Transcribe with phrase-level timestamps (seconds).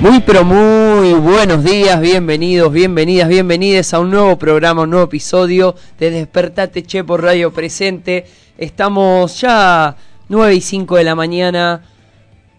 [0.00, 5.74] Muy pero muy buenos días, bienvenidos, bienvenidas, bienvenidas a un nuevo programa, un nuevo episodio
[5.98, 8.24] de Despertate Che por Radio Presente.
[8.56, 9.96] Estamos ya
[10.28, 11.82] 9 y 5 de la mañana,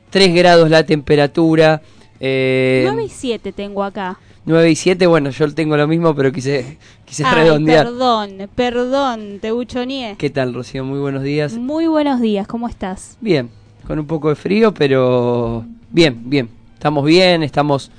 [0.10, 1.82] 3 grados la temperatura.
[2.20, 4.20] Eh, 9 y 7 tengo acá.
[4.44, 7.86] 9 y 7, bueno, yo tengo lo mismo, pero quise, quise redondear.
[7.86, 10.16] Perdón, perdón, te buchoneé.
[10.18, 10.84] ¿Qué tal, Rocío?
[10.84, 11.54] Muy buenos días.
[11.54, 13.18] Muy buenos días, ¿cómo estás?
[13.22, 13.50] Bien,
[13.88, 17.92] con un poco de frío, pero bien, bien estamos bien, estamos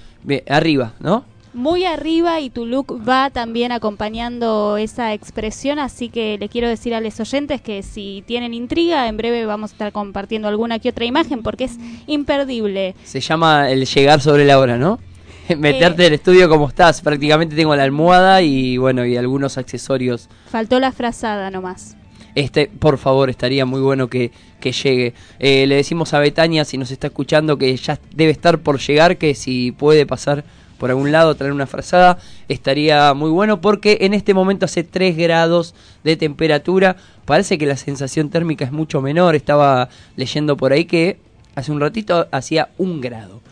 [0.48, 1.26] arriba, ¿no?
[1.52, 6.94] Muy arriba y tu look va también acompañando esa expresión, así que le quiero decir
[6.94, 10.88] a los oyentes que si tienen intriga, en breve vamos a estar compartiendo alguna que
[10.88, 12.94] otra imagen porque es imperdible.
[13.04, 14.98] Se llama el llegar sobre la hora, ¿no?
[15.58, 20.30] Meterte en el estudio como estás, prácticamente tengo la almohada y bueno, y algunos accesorios.
[20.50, 21.96] Faltó la frazada nomás.
[22.34, 24.30] Este, por favor, estaría muy bueno que,
[24.62, 25.14] llegue.
[25.38, 29.16] Eh, le decimos a Betania, si nos está escuchando, que ya debe estar por llegar,
[29.16, 30.44] que si puede pasar
[30.78, 35.16] por algún lado, traer una frazada, estaría muy bueno porque en este momento hace 3
[35.16, 36.96] grados de temperatura.
[37.26, 39.34] Parece que la sensación térmica es mucho menor.
[39.34, 41.18] Estaba leyendo por ahí que
[41.54, 43.42] hace un ratito hacía un grado.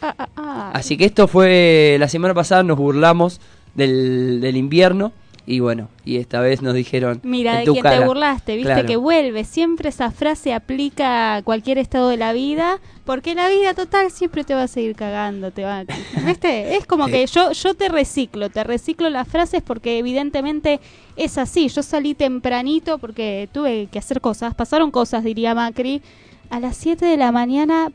[0.00, 0.70] Ah, ah, ah.
[0.74, 3.40] Así que esto fue la semana pasada, nos burlamos
[3.74, 5.12] del, del invierno
[5.48, 7.20] y bueno, y esta vez nos dijeron.
[7.22, 9.44] Mira, de quién te burlaste, viste que vuelve.
[9.44, 14.44] Siempre esa frase aplica a cualquier estado de la vida, porque la vida total siempre
[14.44, 15.50] te va a seguir cagando.
[15.50, 15.84] Te va,
[16.26, 16.76] ¿viste?
[16.76, 20.80] Es como que yo, yo te reciclo, te reciclo las frases porque evidentemente
[21.16, 21.68] es así.
[21.68, 26.02] Yo salí tempranito porque tuve que hacer cosas, pasaron cosas, diría Macri.
[26.50, 27.90] A las 7 de la mañana,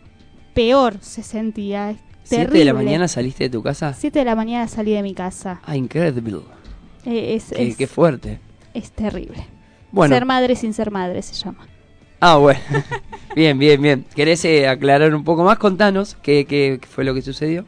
[0.56, 1.96] peor se sentía.
[2.28, 3.94] ¿7 de la mañana saliste de tu casa?
[3.94, 5.62] 7 de la mañana salí de mi casa.
[5.64, 6.42] Ah, increíble.
[7.06, 8.40] Eh, es, qué, fuerte.
[8.74, 9.46] Es terrible.
[9.92, 10.16] Bueno.
[10.16, 11.68] Ser madre sin ser madre se llama.
[12.20, 12.60] Ah, bueno.
[13.36, 14.06] bien, bien, bien.
[14.16, 15.58] ¿Querés eh, aclarar un poco más?
[15.58, 17.66] Contanos qué, qué, fue lo que sucedió.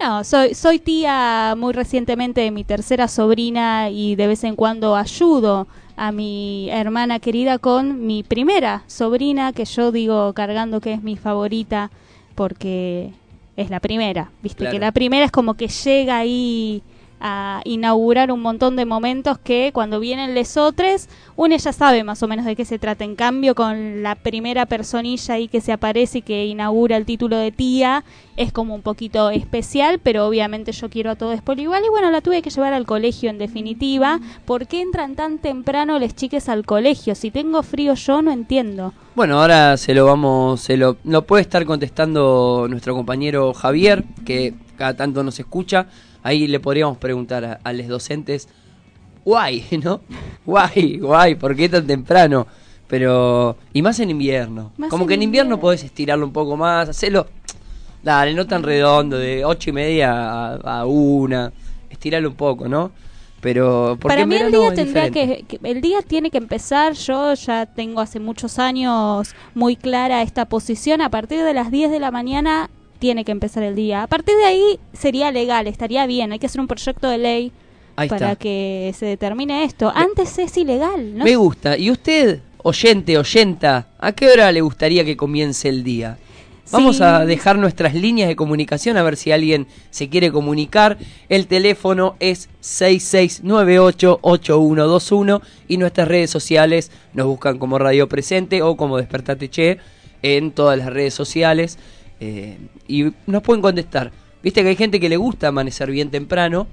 [0.00, 4.96] No, soy, soy tía muy recientemente de mi tercera sobrina y de vez en cuando
[4.96, 5.66] ayudo
[6.00, 11.18] a mi hermana querida con mi primera sobrina, que yo digo cargando que es mi
[11.18, 11.90] favorita
[12.34, 13.12] porque
[13.56, 16.82] es la primera, viste que la primera es como que llega ahí
[17.20, 22.28] a inaugurar un montón de momentos que cuando vienen lesotres, uno ya sabe más o
[22.28, 23.04] menos de qué se trata.
[23.04, 27.36] En cambio, con la primera personilla ahí que se aparece y que inaugura el título
[27.36, 28.04] de tía,
[28.36, 31.82] es como un poquito especial, pero obviamente yo quiero a todo por igual.
[31.84, 34.20] Y bueno, la tuve que llevar al colegio en definitiva.
[34.44, 37.14] ¿Por qué entran tan temprano les chiques al colegio?
[37.14, 38.92] Si tengo frío yo, no entiendo.
[39.14, 44.54] Bueno, ahora se lo vamos, se lo, lo puede estar contestando nuestro compañero Javier, que
[44.76, 45.88] cada tanto nos escucha
[46.22, 48.48] ahí le podríamos preguntar a, los docentes,
[49.24, 50.00] guay, ¿no?
[50.44, 52.46] Guay, guay, ¿por qué tan temprano?
[52.88, 54.72] Pero, y más en invierno.
[54.88, 57.28] Como que en invierno, podés estirarlo un poco más, hacerlo,
[58.02, 61.52] dale, no tan redondo, de ocho y media a, una,
[61.88, 62.90] estirarlo un poco, ¿no?
[63.40, 68.02] Pero para mí el día tendría que, el día tiene que empezar yo ya tengo
[68.02, 72.68] hace muchos años muy clara esta posición a partir de las 10 de la mañana
[73.00, 74.04] tiene que empezar el día.
[74.04, 76.30] A partir de ahí sería legal, estaría bien.
[76.30, 77.52] Hay que hacer un proyecto de ley
[78.08, 79.90] para que se determine esto.
[79.92, 81.18] Antes es ilegal.
[81.18, 81.24] ¿no?
[81.24, 81.76] Me gusta.
[81.76, 86.16] ¿Y usted, oyente, oyenta, a qué hora le gustaría que comience el día?
[86.72, 90.98] Vamos a dejar nuestras líneas de comunicación a ver si alguien se quiere comunicar.
[91.28, 98.98] El teléfono es 6698-8121 y nuestras redes sociales nos buscan como Radio Presente o como
[98.98, 99.78] Despertate Che
[100.22, 101.76] en todas las redes sociales.
[102.20, 102.56] Eh,
[102.90, 104.12] y nos pueden contestar.
[104.42, 106.66] Viste que hay gente que le gusta amanecer bien temprano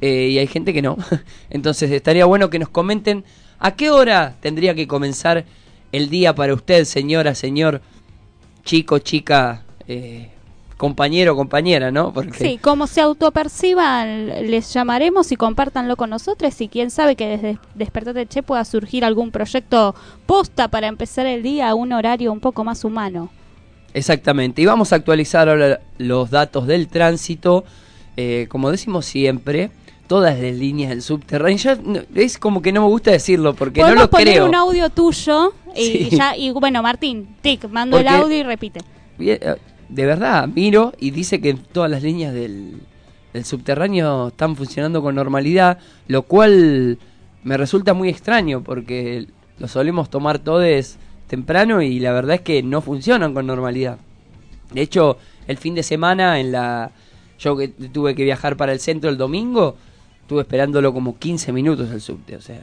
[0.00, 0.96] eh, y hay gente que no.
[1.50, 3.24] Entonces estaría bueno que nos comenten
[3.58, 5.44] a qué hora tendría que comenzar
[5.92, 7.80] el día para usted, señora, señor,
[8.64, 10.30] chico, chica, eh,
[10.76, 12.12] compañero compañera, ¿no?
[12.12, 17.28] Porque Sí, como se autoperciban, les llamaremos y compártanlo con nosotros y quién sabe que
[17.28, 19.94] desde Despertate Che pueda surgir algún proyecto
[20.26, 23.30] posta para empezar el día a un horario un poco más humano.
[23.96, 24.60] Exactamente.
[24.60, 27.64] Y vamos a actualizar ahora los datos del tránsito.
[28.18, 29.70] Eh, como decimos siempre,
[30.06, 31.56] todas las líneas del subterráneo.
[31.56, 34.46] Ya no- es como que no me gusta decirlo porque no Podemos lo poner creo.
[34.46, 36.08] un audio tuyo y Sí.
[36.16, 38.80] ya y bueno, Martín, tic, mando el audio y repite.
[39.18, 39.56] Eh,
[39.88, 42.80] De verdad, miro y dice que todas las líneas del,
[43.32, 45.78] del subterráneo están funcionando con normalidad,
[46.08, 46.98] lo cual
[47.44, 49.26] me resulta muy extraño porque
[49.60, 50.96] lo solemos tomar todos
[51.26, 53.98] temprano y la verdad es que no funcionan con normalidad.
[54.72, 56.90] De hecho, el fin de semana en la
[57.38, 59.76] yo que tuve que viajar para el centro el domingo,
[60.22, 62.62] estuve esperándolo como 15 minutos el subte, o sea,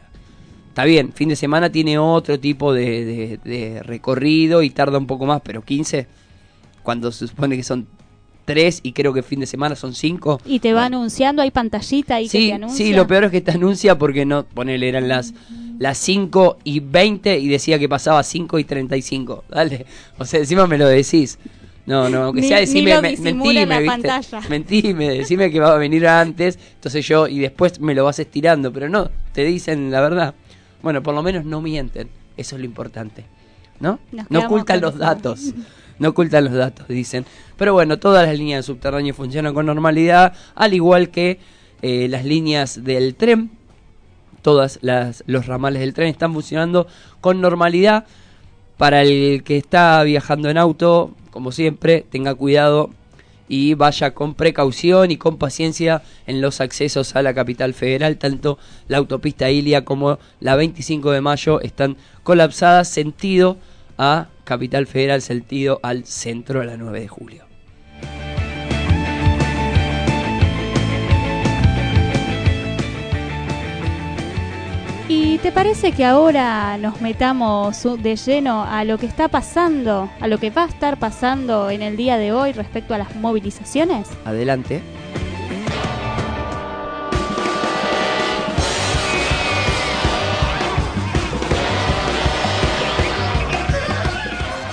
[0.70, 5.06] está bien, fin de semana tiene otro tipo de, de- de recorrido y tarda un
[5.08, 6.08] poco más, pero 15
[6.82, 7.88] cuando se supone que son
[8.46, 10.42] 3 y creo que fin de semana son 5.
[10.46, 12.86] Y te va anunciando, hay pantallita ahí que Sí, te anuncia.
[12.86, 15.34] sí, lo peor es que te anuncia porque no, ponele, eran las
[15.84, 19.44] las 5 y 20 y decía que pasaba 5 y 35.
[19.50, 19.86] Dale,
[20.18, 21.38] o sea, encima me lo decís.
[21.86, 23.12] No, no, aunque sea ni decime, me-
[23.66, 24.48] la ¿viste?
[24.50, 28.72] Mentime, decime que va a venir antes, entonces yo, y después me lo vas estirando,
[28.72, 30.34] pero no, te dicen la verdad.
[30.82, 32.08] Bueno, por lo menos no mienten,
[32.38, 33.26] eso es lo importante,
[33.82, 34.00] ¿no?
[34.30, 35.00] No ocultan los eso.
[35.04, 35.54] datos,
[36.00, 37.26] no ocultan los datos, dicen.
[37.58, 41.40] Pero bueno, todas las líneas de subterráneo funcionan con normalidad, al igual que
[41.82, 43.52] eh, las líneas del tren,
[44.44, 46.86] todas las, los ramales del tren están funcionando
[47.22, 48.06] con normalidad.
[48.78, 52.92] Para el que está viajando en auto, como siempre, tenga cuidado
[53.48, 58.18] y vaya con precaución y con paciencia en los accesos a la capital federal.
[58.18, 58.58] Tanto
[58.88, 63.58] la autopista Ilia como la 25 de mayo están colapsadas sentido
[63.98, 67.53] a Capital Federal, sentido al centro de la 9 de julio.
[75.10, 80.28] ¿Y te parece que ahora nos metamos de lleno a lo que está pasando, a
[80.28, 84.08] lo que va a estar pasando en el día de hoy respecto a las movilizaciones?
[84.24, 84.82] Adelante.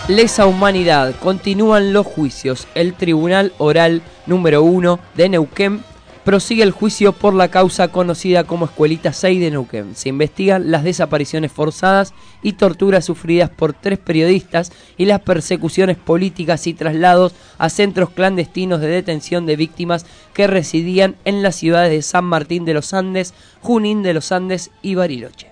[0.06, 1.14] Lesa humanidad.
[1.20, 2.68] Continúan los juicios.
[2.74, 5.84] El Tribunal Oral número 1 de Neuquén
[6.24, 9.84] prosigue el juicio por la causa conocida como Escuelita 6 de.
[9.94, 12.12] Se investigan las desapariciones forzadas
[12.42, 18.80] y torturas sufridas por tres periodistas y las persecuciones políticas y traslados a centros clandestinos
[18.80, 23.34] de detención de víctimas que residían en las ciudades de San Martín de los Andes,
[23.60, 25.49] Junín de los Andes y Bariloche.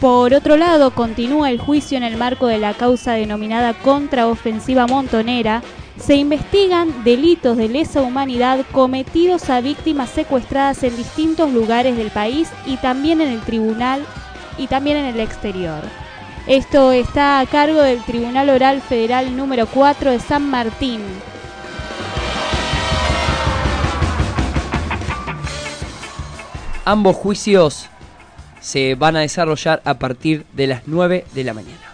[0.00, 5.60] Por otro lado, continúa el juicio en el marco de la causa denominada contraofensiva montonera.
[5.98, 12.48] Se investigan delitos de lesa humanidad cometidos a víctimas secuestradas en distintos lugares del país
[12.64, 14.06] y también en el tribunal
[14.56, 15.82] y también en el exterior.
[16.46, 21.00] Esto está a cargo del Tribunal Oral Federal número 4 de San Martín.
[26.84, 27.90] Ambos juicios
[28.60, 31.88] se van a desarrollar a partir de las 9 de la mañana.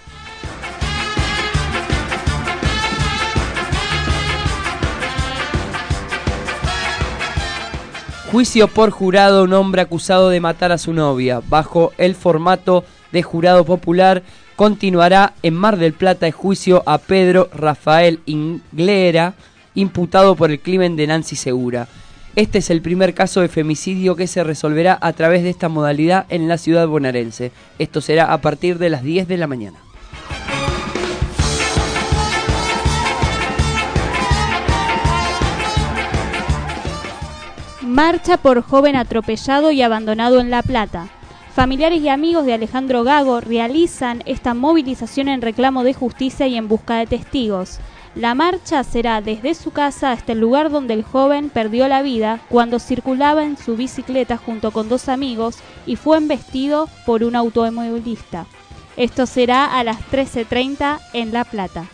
[8.35, 11.41] Juicio por jurado, un hombre acusado de matar a su novia.
[11.49, 14.25] Bajo el formato de jurado popular,
[14.57, 19.35] continuará en Mar del Plata el juicio a Pedro Rafael Inglera,
[19.77, 21.87] imputado por el crimen de Nancy Segura.
[22.37, 26.27] Este es el primer caso de femicidio que se resolverá a través de esta modalidad
[26.31, 27.53] en la ciudad bonaerense.
[27.79, 29.79] Esto será a partir de las 10 de la mañana.
[37.83, 41.07] Marcha por joven atropellado y abandonado en La Plata.
[41.55, 46.67] Familiares y amigos de Alejandro Gago realizan esta movilización en reclamo de justicia y en
[46.67, 47.79] busca de testigos.
[48.15, 52.41] La marcha será desde su casa hasta el lugar donde el joven perdió la vida
[52.49, 58.47] cuando circulaba en su bicicleta junto con dos amigos y fue embestido por un automovilista.
[58.97, 61.87] Esto será a las 13.30 en La Plata.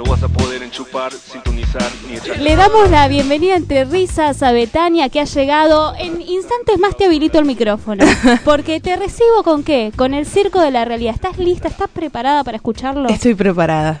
[0.00, 2.38] No vas a poder enchupar, sintonizar ni echar.
[2.38, 5.92] Le damos la bienvenida entre risas a Betania que ha llegado.
[5.98, 8.02] En instantes más te habilito el micrófono.
[8.46, 9.92] Porque te recibo con qué?
[9.94, 11.14] Con el circo de la realidad.
[11.14, 11.68] ¿Estás lista?
[11.68, 13.10] ¿Estás preparada para escucharlo?
[13.10, 14.00] Estoy preparada.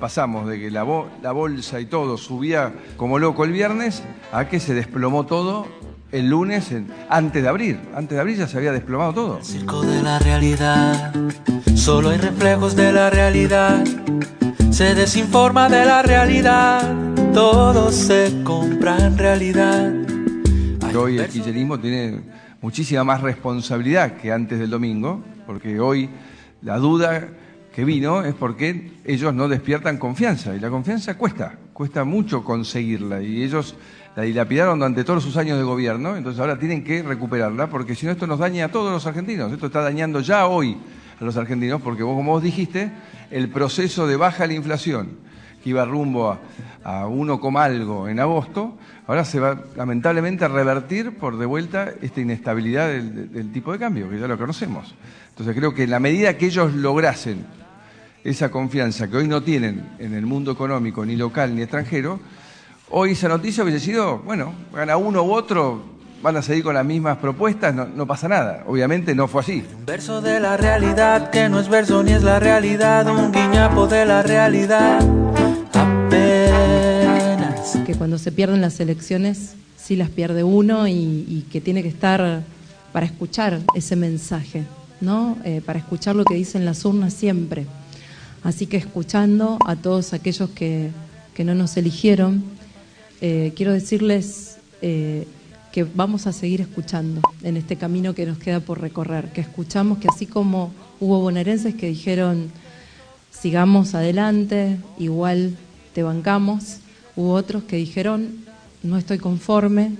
[0.00, 4.02] Pasamos de que la, bo- la bolsa y todo subía como loco el viernes
[4.32, 5.66] a que se desplomó todo
[6.12, 7.80] el lunes en- antes de abrir.
[7.94, 9.42] Antes de abrir ya se había desplomado todo.
[9.42, 11.12] Circo de la realidad,
[11.74, 13.84] solo hay reflejos de la realidad.
[14.70, 16.94] Se desinforma de la realidad,
[17.34, 19.92] todo se compra en realidad.
[20.96, 22.20] Hoy el kirchnerismo tiene
[22.60, 26.08] muchísima más responsabilidad que antes del domingo, porque hoy
[26.62, 27.28] la duda
[27.78, 33.22] que vino es porque ellos no despiertan confianza, y la confianza cuesta, cuesta mucho conseguirla,
[33.22, 33.76] y ellos
[34.16, 38.04] la dilapidaron durante todos sus años de gobierno, entonces ahora tienen que recuperarla, porque si
[38.04, 40.76] no esto nos daña a todos los argentinos, esto está dañando ya hoy
[41.20, 42.90] a los argentinos, porque vos, como vos dijiste,
[43.30, 45.10] el proceso de baja de la inflación,
[45.62, 46.40] que iba rumbo a,
[46.82, 51.92] a 1, coma algo en agosto, ahora se va lamentablemente a revertir por de vuelta
[52.02, 54.96] esta inestabilidad del tipo de cambio, que ya lo conocemos.
[55.28, 57.46] Entonces creo que en la medida que ellos lograsen
[58.30, 62.20] esa confianza que hoy no tienen en el mundo económico, ni local ni extranjero,
[62.90, 65.82] hoy esa noticia hubiese sido, bueno, gana uno u otro,
[66.22, 68.64] van a seguir con las mismas propuestas, no, no pasa nada.
[68.66, 69.64] Obviamente no fue así.
[69.78, 73.86] Un verso de la realidad que no es verso ni es la realidad, un guiñapo
[73.86, 75.00] de la realidad.
[75.72, 77.78] Apenas.
[77.86, 81.88] que cuando se pierden las elecciones sí las pierde uno y, y que tiene que
[81.88, 82.42] estar
[82.92, 84.64] para escuchar ese mensaje,
[85.00, 85.36] ¿no?
[85.44, 87.66] Eh, para escuchar lo que dicen las urnas siempre.
[88.42, 90.90] Así que escuchando a todos aquellos que,
[91.34, 92.44] que no nos eligieron,
[93.20, 95.26] eh, quiero decirles eh,
[95.72, 99.98] que vamos a seguir escuchando en este camino que nos queda por recorrer, que escuchamos
[99.98, 102.50] que así como hubo bonaerenses que dijeron
[103.30, 105.56] sigamos adelante, igual
[105.94, 106.78] te bancamos,
[107.16, 108.44] hubo otros que dijeron
[108.82, 109.92] no estoy conforme,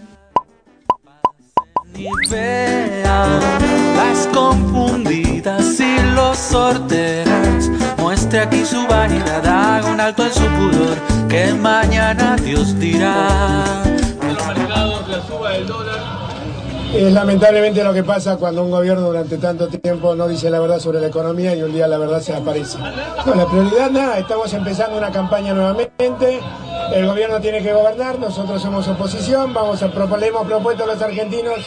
[3.04, 6.54] las confundidas y los.
[8.09, 10.97] Muestre aquí su vanidad, haga un alto en su pudor,
[11.29, 13.83] que mañana Dios dirá.
[16.95, 20.79] Es lamentablemente lo que pasa cuando un gobierno durante tanto tiempo no dice la verdad
[20.79, 22.79] sobre la economía y un día la verdad se aparece.
[22.79, 26.41] No, la prioridad nada, estamos empezando una campaña nuevamente,
[26.95, 31.03] el gobierno tiene que gobernar, nosotros somos oposición, vamos a proponer, hemos propuesto a los
[31.03, 31.59] argentinos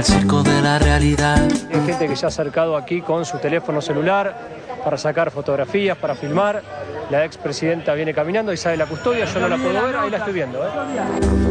[0.00, 1.46] el circo de la realidad.
[1.70, 4.34] Hay gente que se ha acercado aquí con su teléfono celular
[4.82, 6.62] para sacar fotografías, para filmar.
[7.10, 10.16] La expresidenta viene caminando y sale la custodia, yo no la puedo ver, ahí la
[10.16, 10.64] estoy viendo.
[10.64, 10.70] ¿eh?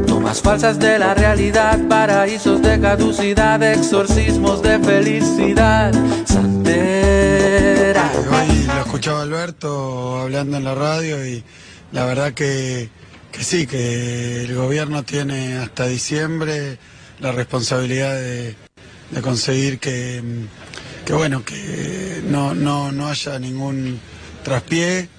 [0.07, 5.93] Tomas falsas de la realidad, paraísos de caducidad, exorcismos de felicidad.
[6.25, 8.11] Santera.
[8.31, 11.43] Hoy lo escuchaba Alberto hablando en la radio y
[11.91, 12.89] la verdad que,
[13.31, 16.79] que sí, que el gobierno tiene hasta diciembre
[17.19, 18.55] la responsabilidad de,
[19.21, 20.21] conseguir que,
[21.05, 23.99] que bueno, que no, no, no haya ningún
[24.43, 25.09] traspié.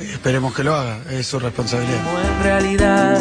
[0.00, 2.00] Esperemos que lo haga, es su responsabilidad.
[2.38, 3.20] en realidad.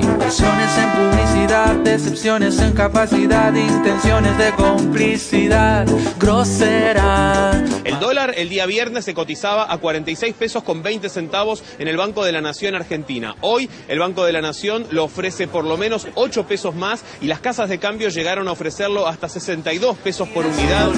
[0.00, 1.01] Inversiones en
[1.46, 5.86] decepciones en capacidad, intenciones de complicidad
[6.18, 7.50] grosera.
[7.84, 11.96] El dólar el día viernes se cotizaba a 46 pesos con 20 centavos en el
[11.96, 13.34] Banco de la Nación Argentina.
[13.40, 17.26] Hoy el Banco de la Nación lo ofrece por lo menos 8 pesos más y
[17.26, 20.90] las casas de cambio llegaron a ofrecerlo hasta 62 pesos por unidad.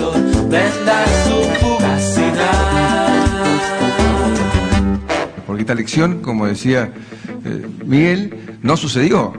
[5.46, 6.92] Porque esta elección, como decía
[7.44, 9.32] eh, Miguel, no sucedió.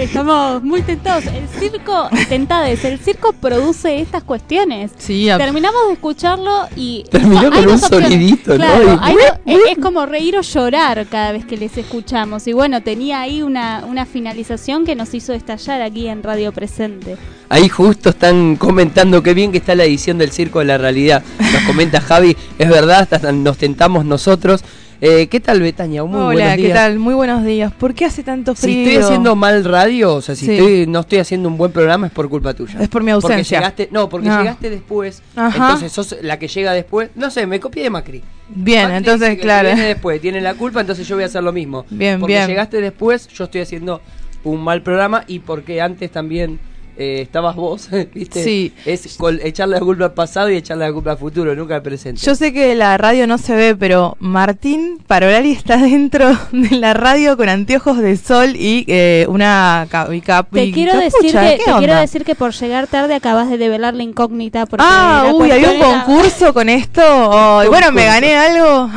[0.00, 1.26] Estamos muy tentados.
[1.26, 4.92] El circo, tentades, el circo produce estas cuestiones.
[4.96, 7.04] Sí, Terminamos de escucharlo y.
[7.10, 8.56] Terminó con un sonidito, ¿no?
[8.56, 9.00] Claro,
[9.44, 12.46] es, es como reír o llorar cada vez que les escuchamos.
[12.46, 17.18] Y bueno, tenía ahí una, una finalización que nos hizo estallar aquí en Radio Presente.
[17.50, 21.22] Ahí justo están comentando qué bien que está la edición del Circo de la Realidad.
[21.52, 24.64] Nos comenta Javi, es verdad, hasta nos tentamos nosotros.
[25.02, 26.04] Eh, ¿Qué tal, Betania?
[26.04, 26.74] Muy Hola, buenos ¿qué días.
[26.74, 26.98] tal?
[26.98, 27.72] Muy buenos días.
[27.72, 28.78] ¿Por qué hace tanto Si frío?
[28.82, 30.52] estoy haciendo mal radio, o sea, si Sí.
[30.52, 32.78] estoy, no estoy haciendo un buen programa es por culpa tuya.
[32.82, 33.58] Es por mi Porque ausencia.
[33.60, 35.22] llegaste, no, porque llegaste después.
[35.36, 35.56] Ajá.
[35.56, 37.08] Entonces sos la que llega después.
[37.14, 38.22] No sé, me copié de Macri.
[38.50, 39.68] Bien, Macri entonces, claro.
[39.68, 41.86] Viene después, tiene la culpa, entonces yo voy a hacer lo mismo.
[41.88, 42.46] Bien, porque bien.
[42.46, 44.02] llegaste después, yo estoy haciendo
[44.44, 46.60] un mal programa y porque antes también
[47.00, 48.44] eh, estabas vos, ¿viste?
[48.44, 48.72] Sí.
[48.84, 51.82] Es col- echarle la culpa al pasado y echarle la culpa al futuro, nunca al
[51.82, 52.20] presente.
[52.20, 56.92] Yo sé que la radio no se ve, pero Martín Parolari está dentro de la
[56.94, 61.56] radio con anteojos de sol y eh, una y cap- Te y quiero decir que
[61.56, 65.30] ¿Qué te quiero decir que por llegar tarde acabas de develar la incógnita porque Ah,
[65.32, 67.00] uy, había un era- concurso con esto.
[67.60, 68.90] Ay, bueno, me gané algo.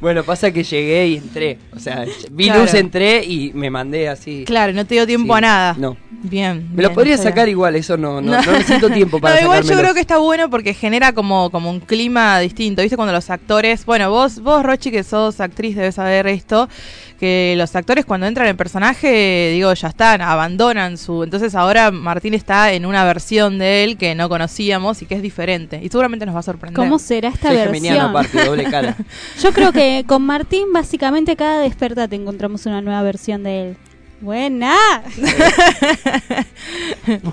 [0.00, 1.58] Bueno, pasa que llegué y entré.
[1.74, 2.62] O sea, vi Claro.
[2.62, 4.44] luz, entré y me mandé así.
[4.46, 5.74] Claro, no te dio tiempo Sí, a nada.
[5.78, 5.96] No.
[6.22, 6.45] Bien.
[6.54, 9.78] Me lo podría sacar igual, eso no, no, no necesito tiempo para No, igual yo
[9.78, 12.82] creo que está bueno porque genera como, como un clima distinto.
[12.82, 12.96] ¿Viste?
[12.96, 13.84] Cuando los actores.
[13.86, 16.68] Bueno, vos, vos, Rochi, que sos actriz, debes saber esto.
[17.18, 21.22] Que los actores cuando entran en personaje, digo, ya están, abandonan su.
[21.24, 25.22] Entonces ahora Martín está en una versión de él que no conocíamos y que es
[25.22, 25.80] diferente.
[25.82, 26.76] Y seguramente nos va a sorprender.
[26.76, 27.74] ¿Cómo será esta Soy versión?
[27.74, 28.96] geminiano aparte, doble cara.
[29.40, 33.76] Yo creo que con Martín básicamente cada despertate encontramos una nueva versión de él.
[34.20, 34.74] Buena.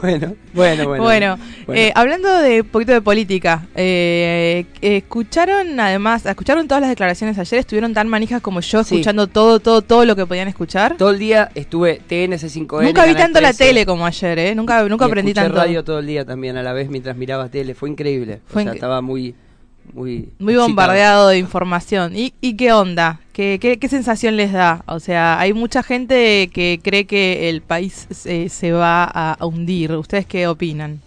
[0.02, 1.04] bueno, bueno, bueno.
[1.04, 1.38] Bueno,
[1.70, 7.60] eh, hablando de un poquito de política, eh, escucharon además, escucharon todas las declaraciones ayer,
[7.60, 8.96] estuvieron tan manijas como yo, Sí.
[8.96, 10.98] escuchando todo, todo, todo lo que podían escuchar.
[10.98, 12.84] Todo el día estuve TNC5N.
[12.84, 14.56] Nunca vi tanto la 13, tele como ayer, ¿eh?
[14.56, 15.58] Nunca, nunca y aprendí tanto.
[15.58, 17.76] radio todo el día también a la vez mientras miraba tele.
[17.76, 18.42] Fue increíble.
[18.46, 19.36] Fue o sea, inc- estaba muy,
[19.94, 22.16] muy, bombardeado de información.
[22.16, 23.20] ¿Y, y qué onda?
[23.34, 24.84] ¿Qué, qué, qué sensación les da?
[24.88, 29.46] O sea, hay mucha gente que cree que el país se, se va a, a
[29.46, 29.92] hundir.
[29.94, 31.02] ¿Ustedes qué opinan?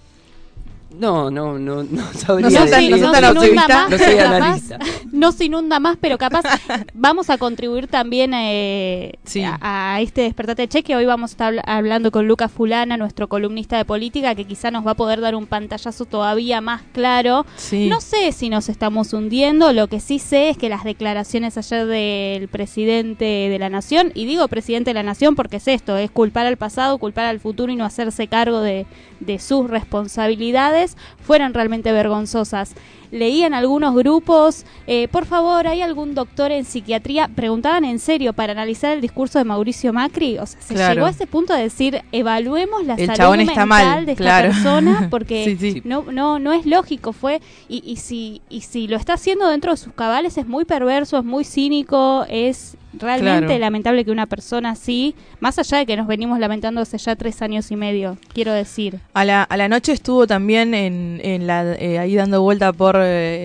[0.98, 2.90] No, no, no, no sabría No decir.
[2.90, 4.78] no no, soy, inunda más, no soy pero capaz- analista.
[5.12, 6.42] no se inunda más, pero capaz
[6.94, 9.18] vamos a contribuir también eh,
[9.60, 10.96] a, a este despertate cheque.
[10.96, 14.70] Hoy vamos a estar habl- hablando con Lucas Fulana, nuestro columnista de política, que quizá
[14.70, 17.44] nos va a poder dar un pantallazo todavía más claro.
[17.56, 17.88] Sí.
[17.88, 21.86] No sé si nos estamos hundiendo, lo que sí sé es que las declaraciones ayer
[21.86, 26.10] del presidente de la nación, y digo presidente de la nación porque es esto, es
[26.10, 28.86] culpar al pasado, culpar al futuro y no hacerse cargo de,
[29.20, 32.74] de sus responsabilidades, fueron realmente vergonzosas.
[33.16, 37.28] Leían algunos grupos, eh, por favor, ¿hay algún doctor en psiquiatría?
[37.34, 40.38] Preguntaban en serio para analizar el discurso de Mauricio Macri.
[40.38, 40.94] O sea, se Claro.
[40.94, 44.48] llegó a ese punto de decir, evaluemos la El salud mental mal, de esta claro.
[44.50, 45.82] persona porque Sí, sí.
[45.84, 49.70] no no no es lógico fue y, y si y si lo está haciendo dentro
[49.72, 53.58] de sus cabales es muy perverso es muy cínico es realmente Claro.
[53.60, 57.42] lamentable que una persona así más allá de que nos venimos lamentando hace ya tres
[57.42, 61.74] años y medio quiero decir A la, a la noche estuvo también en, en la,
[61.74, 62.96] eh, ahí dando vuelta por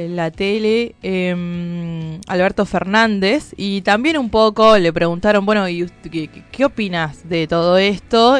[0.10, 5.88] la tele eh, Alberto Fernández y también un poco le preguntaron, bueno, ¿y
[6.52, 8.40] qué, opinas de todo esto?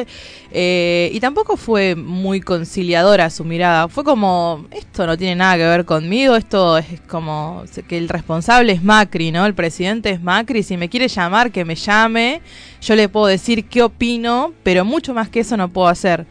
[0.50, 5.64] Eh, y tampoco fue muy conciliadora su mirada, fue como, esto no tiene nada que
[5.64, 9.46] ver conmigo, esto es como que el responsable es Macri, ¿no?
[9.46, 12.40] El presidente es Macri, si me quiere llamar, que me llame,
[12.80, 16.26] yo le puedo decir qué opino, pero mucho más que eso no puedo hacer.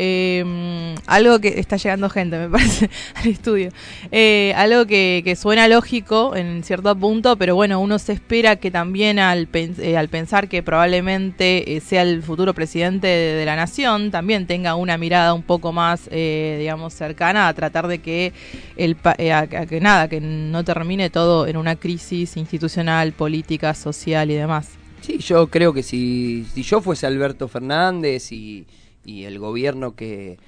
[0.00, 3.70] Eh, algo que está llegando gente, me parece, al estudio.
[4.12, 9.18] Eh, algo que, suena lógico en cierto punto, pero bueno, uno se espera que también
[9.18, 14.46] al, eh, al pensar que probablemente eh, sea el futuro presidente de, la nación, también
[14.46, 18.32] tenga una mirada un poco más, eh, digamos, cercana a tratar de que
[18.76, 23.74] el eh, a- a que nada, que no termine todo en una crisis institucional, política,
[23.74, 24.70] social y demás.
[25.00, 28.66] Sí, yo creo que si, si yo fuese Alberto Fernández y,
[29.08, 30.38] y el gobierno que,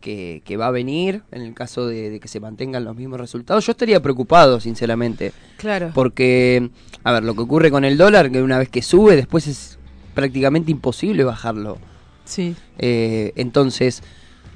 [0.00, 3.18] que, que va a venir, en el caso de, de que se mantengan los mismos
[3.18, 5.32] resultados, yo estaría preocupado, sinceramente.
[5.56, 5.90] Claro.
[5.92, 6.70] Porque,
[7.02, 9.78] a ver, lo que ocurre con el dólar, que una vez que sube, después es
[10.14, 11.78] prácticamente imposible bajarlo.
[12.24, 12.54] Sí.
[12.78, 14.02] Eh, entonces...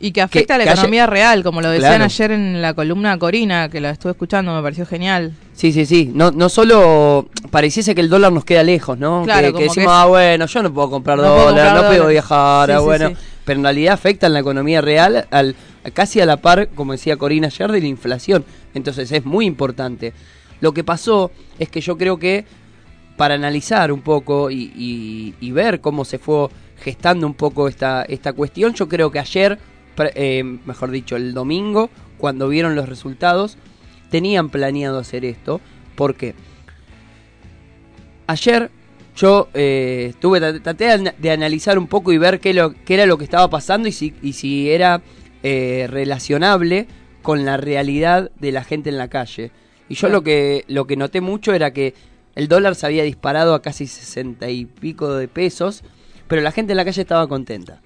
[0.02, 2.04] Y que afecta a la haya- economía real, como lo decían Claro.
[2.04, 5.34] ayer en la columna Corina, que la estuve escuchando, me pareció genial.
[5.52, 6.10] Sí, sí, sí.
[6.14, 9.24] No, no solo pareciese que el dólar nos queda lejos, ¿no?
[9.24, 11.82] Claro, que, que decimos, es- ah, bueno, yo no puedo comprar No puedo dólar, comprar
[11.82, 13.08] no puedo viajar, Sí, ah, sí, bueno.
[13.10, 13.16] sí.
[13.44, 15.56] Pero en realidad afecta en la economía real al
[15.92, 18.44] casi a la par, como decía Corina ayer, de la inflación.
[18.74, 20.12] Entonces es muy importante.
[20.60, 22.44] Lo que pasó es que yo creo que
[23.16, 26.48] para analizar un poco y, ver cómo se fue
[26.82, 29.58] gestando un poco esta, esta cuestión, yo creo que ayer,
[30.14, 33.58] eh, mejor dicho, el domingo, cuando vieron los resultados,
[34.10, 35.60] tenían planeado hacer esto.
[35.96, 36.34] ¿Por qué?
[38.26, 38.70] Ayer
[39.16, 42.94] yo eh, tuve, traté de, ana- de analizar un poco y ver qué, lo, qué
[42.94, 45.02] era lo que estaba pasando y si, y si era
[45.42, 46.86] eh, relacionable
[47.22, 49.50] con la realidad de la gente en la calle.
[49.88, 51.94] Y yo lo que, lo que noté mucho era que
[52.36, 55.82] el dólar se había disparado a casi 60 y pico de pesos,
[56.28, 57.80] pero la gente en la calle estaba contenta.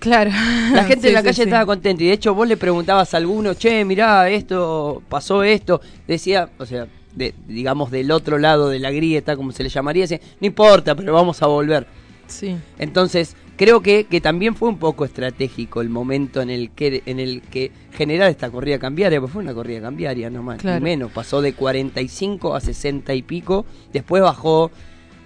[0.00, 0.30] Claro.
[0.74, 1.42] La gente Sí, en la sí, calle sí.
[1.42, 5.80] estaba contenta y de hecho vos le preguntabas a alguno, che, mirá, esto, pasó esto.
[6.06, 10.04] Decía, o sea, de, digamos del otro lado de la grieta, como se le llamaría,
[10.04, 11.86] decía, no importa, pero vamos a volver.
[12.28, 12.56] Sí.
[12.78, 17.20] Entonces, creo que, que también fue un poco estratégico el momento en el que en
[17.20, 20.78] el que generar esta corrida cambiaria, pues fue una corrida cambiaria nomás, Claro.
[20.80, 24.70] ni menos, pasó de 45 a 60 y pico, después bajó,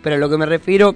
[0.03, 0.95] pero a lo que me refiero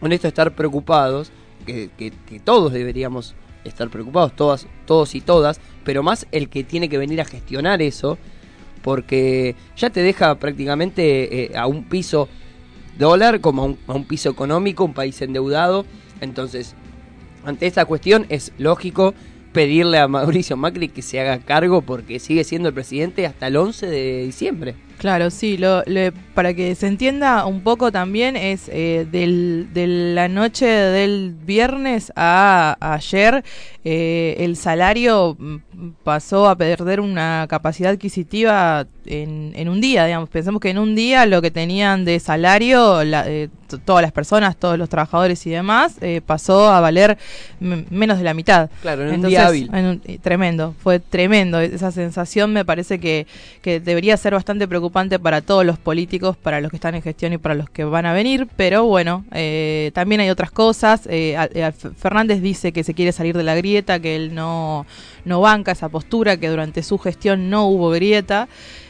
[0.00, 1.30] con esto estar preocupados,
[1.64, 6.62] que, que- que todos deberíamos estar preocupados, todas, todos y todas, pero más el que
[6.64, 8.18] tiene que venir a gestionar eso,
[8.86, 12.28] porque ya te deja prácticamente eh, a un piso
[12.96, 15.84] dólar como a un, a un piso económico, un país endeudado.
[16.20, 16.76] Entonces,
[17.44, 19.12] ante esta cuestión es lógico
[19.52, 23.56] pedirle a Mauricio Macri que se haga cargo porque sigue siendo el presidente hasta el
[23.56, 24.76] 11 de diciembre.
[24.98, 29.86] Claro, sí, lo, le- para que se entienda un poco también es eh, del, de
[29.86, 33.44] la noche del viernes a, ayer
[33.84, 35.56] eh, el salario mm,
[36.02, 40.28] pasó a perder una capacidad adquisitiva en, en un día, digamos.
[40.30, 43.48] Pensemos que en un día lo que tenían de salario la- eh,
[43.84, 47.18] todas las personas, todos los trabajadores y demás, eh, pasó a valer
[47.60, 48.70] menos de la mitad.
[48.80, 49.70] Claro, en un día hábil.
[49.72, 51.60] en un- eh, tremendo, fue tremendo.
[51.60, 53.26] Esa sensación me parece que,
[53.62, 57.32] que debería ser bastante preocupante para todos los políticos, para los que están en gestión
[57.32, 58.48] y para los que van a venir.
[58.56, 61.06] Pero bueno, eh, también hay otras cosas.
[61.10, 64.86] Eh, a- Fernández dice que se quiere salir de la grieta, que él no,
[65.24, 68.48] no banca esa postura, que durante su gestión no hubo grieta.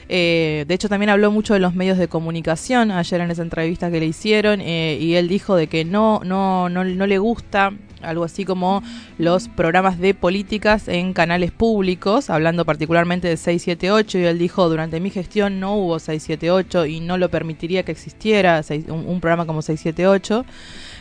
[0.09, 3.91] Eh, de hecho, también habló mucho de los medios de comunicación ayer en esa entrevista
[3.91, 7.73] que le hicieron eh, y él dijo de que no, no, no, no le gusta
[8.03, 8.83] algo así como
[9.19, 15.01] los programas de políticas en canales públicos, hablando particularmente de 678 y él dijo durante
[15.01, 19.63] mi gestión no hubo 678 y no lo permitiría que existiera un, un programa como
[19.63, 20.45] 678.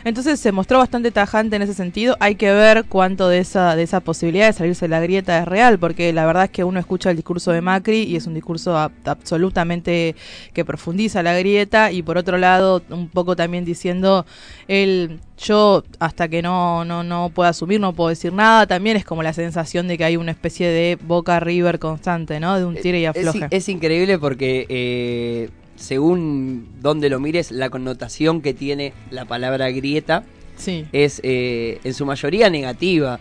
[0.06, 2.16] Entonces se mostró bastante tajante en ese sentido.
[2.20, 5.46] Hay que ver cuánto de esa, de esa posibilidad de salirse de la grieta es
[5.46, 8.34] real, porque la verdad es que uno escucha el discurso de Macri y es un
[8.34, 10.14] discurso a- absolutamente
[10.52, 14.24] que profundiza la grieta y por otro lado un poco también diciendo
[14.68, 18.66] el yo hasta que no, no, no pueda asumir no puedo decir nada.
[18.68, 22.56] También es como la sensación de que hay una especie de boca river constante, ¿no?
[22.56, 23.48] De un tire y Es, afloje.
[23.50, 30.24] es increíble porque eh, según donde lo mires, la connotación que tiene la palabra grieta
[30.56, 30.86] Sí.
[30.92, 33.20] es eh, en su mayoría negativa.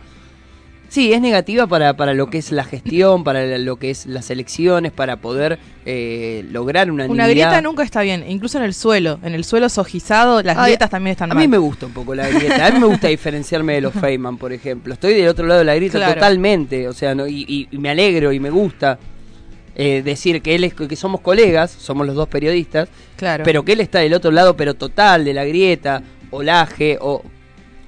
[0.87, 4.29] Sí, es negativa para, para lo que es la gestión, para lo que es las
[4.29, 9.19] elecciones, para poder eh, lograr una Una grieta nunca está bien, incluso en el suelo,
[9.23, 11.43] en el suelo sojizado, las Ay, grietas también están A mal.
[11.43, 12.67] mí me gusta un poco la grieta.
[12.67, 14.93] A mí me gusta diferenciarme de los Feynman, por ejemplo.
[14.93, 16.13] Estoy del otro lado de la grieta Claro.
[16.13, 16.87] totalmente.
[16.87, 18.97] O sea, no, y, y- y me alegro y me gusta
[19.75, 23.43] eh, decir que él es que somos colegas, somos los dos periodistas, Claro.
[23.43, 27.21] pero que él está del otro lado, pero total de la grieta, olaje, o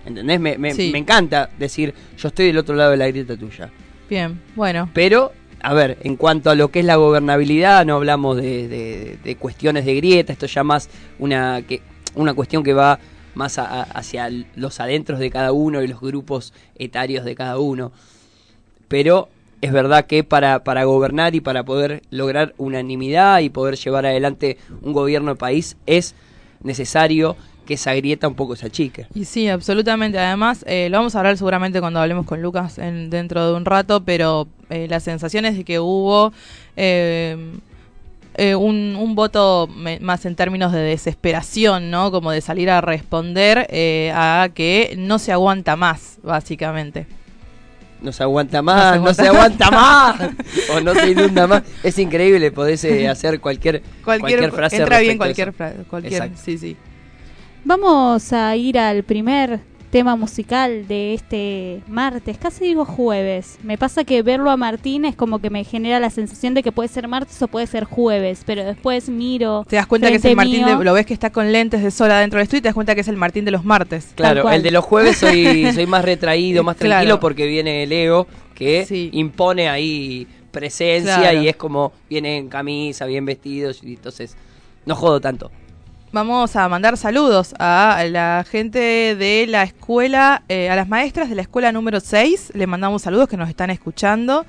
[0.05, 0.39] ¿entendés?
[0.39, 0.89] Me, me- Sí.
[0.91, 3.69] me encanta decir yo estoy del otro lado de la grieta tuya.
[4.09, 4.89] Bien, bueno.
[4.93, 9.17] Pero, a ver, en cuanto a lo que es la gobernabilidad, no hablamos de, de-
[9.23, 11.81] de cuestiones de grieta, esto ya más una, que,
[12.15, 12.99] una cuestión que va
[13.35, 17.59] más a- a- hacia los adentros de cada uno y los grupos etarios de cada
[17.59, 17.91] uno.
[18.87, 19.29] Pero
[19.61, 24.57] es verdad que para, para gobernar y para poder lograr unanimidad y poder llevar adelante
[24.81, 26.15] un gobierno de país es
[26.61, 29.07] necesario que esa grieta un poco se achique.
[29.13, 30.17] Y sí, absolutamente.
[30.17, 33.65] Además, eh, lo vamos a hablar seguramente cuando hablemos con Lucas en, dentro de un
[33.65, 36.31] rato, pero eh, las sensaciones de que hubo
[36.77, 37.35] eh,
[38.39, 39.67] eh, un, un voto
[39.99, 42.11] más en términos de desesperación, ¿no?
[42.11, 47.07] Como de salir a responder eh, a que no se aguanta más, básicamente.
[48.01, 50.19] No se aguanta más, no se aguanta, más,
[50.73, 51.63] o no se inunda más.
[51.83, 54.77] Es increíble, podés eh, hacer cualquier, cualquier, frase.
[54.77, 55.77] Entra bien cualquier frase.
[55.89, 56.41] Cualquier, Exacto.
[56.43, 56.77] sí, sí.
[57.63, 63.57] Vamos a ir al primer tema musical de este martes, casi digo jueves.
[63.63, 66.71] Me pasa que verlo a Martín es como que me genera la sensación de que
[66.71, 69.65] puede ser martes o puede ser jueves, pero después miro.
[69.67, 71.81] Te das cuenta que es el Martín, mío, de, lo ves que está con lentes
[71.83, 73.63] de sol adentro del estudio y te das cuenta que es el Martín de los
[73.63, 74.11] martes.
[74.15, 76.89] Claro, el de los jueves soy, soy más retraído, más Claro.
[76.91, 79.09] tranquilo porque viene Leo que Sí.
[79.13, 81.41] impone ahí presencia Claro.
[81.43, 84.35] y es como viene en camisa, bien vestidos y entonces
[84.85, 85.51] no jodo tanto.
[86.13, 88.79] Vamos a mandar saludos a la gente
[89.15, 92.53] de la escuela, eh, a las maestras de la escuela número 6.
[92.55, 94.45] Le mandamos saludos que nos están escuchando.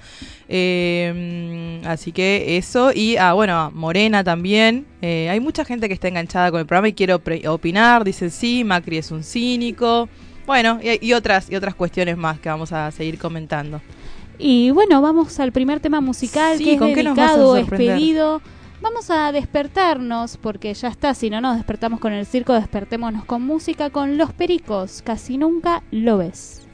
[0.49, 2.93] Eh, así que eso.
[2.95, 4.87] Y a, bueno, a Morena también.
[5.03, 8.05] Eh, hay mucha gente que está enganchada con el programa y quiero opinar.
[8.05, 10.09] Dicen sí, Macri es un cínico.
[10.47, 13.83] Bueno, y, y otras, y otras cuestiones más que vamos a seguir comentando.
[14.39, 17.33] Y bueno, vamos al primer tema musical Sí, que es ¿con qué nos vas a
[17.33, 17.97] dedicado, es sorprender?
[17.97, 18.43] pedido.
[18.81, 23.43] Vamos a despertarnos, porque ya está, si no nos despertamos con el circo, despertémonos con
[23.43, 26.68] música, con Los Pericos, casi nunca lo ves.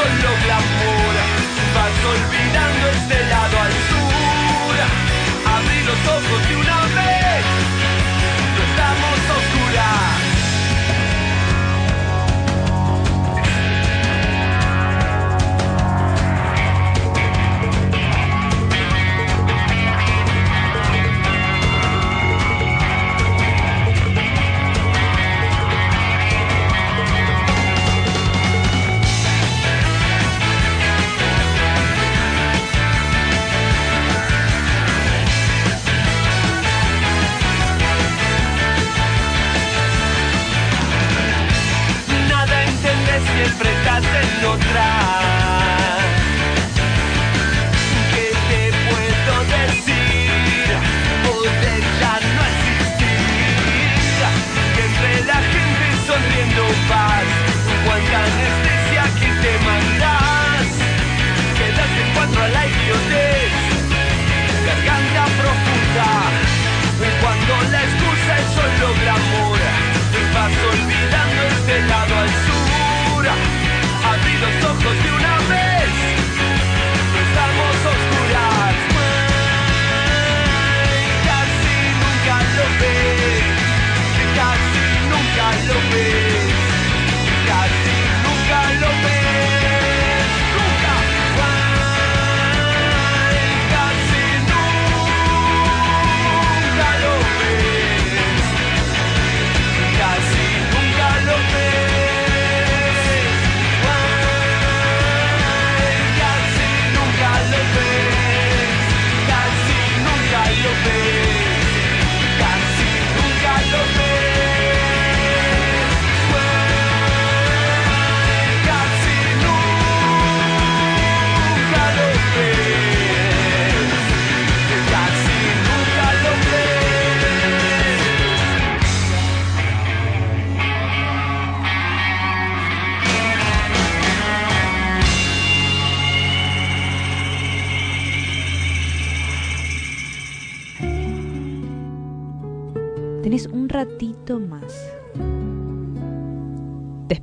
[0.00, 1.14] Solo glamour,
[1.74, 4.74] vas olvidando este lado al sur.
[5.54, 6.69] Abrí los ojos de una
[44.42, 44.99] estás en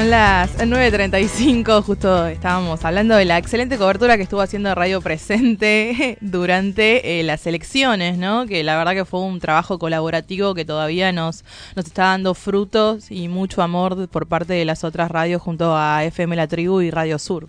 [0.00, 6.16] Son las 9.35, justo estábamos hablando de la excelente cobertura que estuvo haciendo Radio Presente
[6.22, 8.46] durante eh, las elecciones, ¿no?
[8.46, 11.44] Que la verdad que fue un trabajo colaborativo que todavía nos,
[11.76, 16.02] nos está dando frutos y mucho amor por parte de las otras radios junto a
[16.02, 17.48] FM La Tribu y Radio Sur.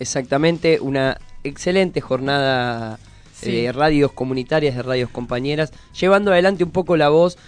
[0.00, 2.98] Exactamente, una excelente jornada
[3.32, 3.62] Sí.
[3.62, 7.38] de radios comunitarias, de radios compañeras, llevando adelante un poco la voz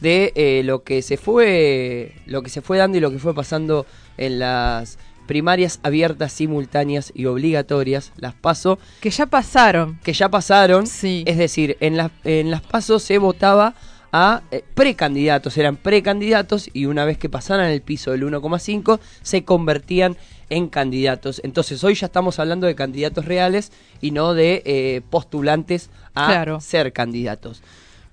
[0.00, 3.34] de eh, lo que se fue lo que se fue dando y lo que fue
[3.34, 8.78] pasando en las primarias abiertas, simultáneas y obligatorias, las PASO.
[9.00, 9.98] Que ya pasaron.
[10.04, 10.84] Que ya pasaron.
[10.84, 13.74] Es decir, en las, en las PASO se votaba
[14.12, 19.44] a eh, precandidatos, eran precandidatos y una vez que pasaran el piso del 1,5 se
[19.44, 20.16] convertían
[20.50, 21.40] en candidatos.
[21.42, 26.60] Entonces hoy ya estamos hablando de candidatos reales y no de eh, postulantes a Claro.
[26.60, 27.62] ser candidatos.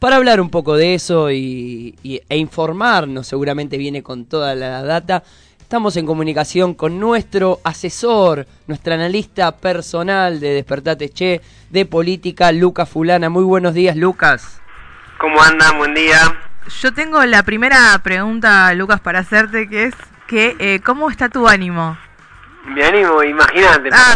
[0.01, 4.81] Para hablar un poco de eso y, y- e informarnos, seguramente viene con toda la
[4.81, 5.21] data,
[5.59, 12.89] estamos en comunicación con nuestro asesor, nuestra analista personal de Despertate Che, de política, Lucas
[12.89, 13.29] Fulana.
[13.29, 14.59] Muy buenos días, Lucas.
[15.19, 15.77] ¿Cómo andan?
[15.77, 16.17] Buen día.
[16.81, 19.93] Yo tengo la primera pregunta, Lucas, para hacerte, que es
[20.25, 21.95] que eh, ¿cómo está tu ánimo?
[22.65, 23.89] Mi ánimo, imagínate.
[23.91, 24.15] Ah.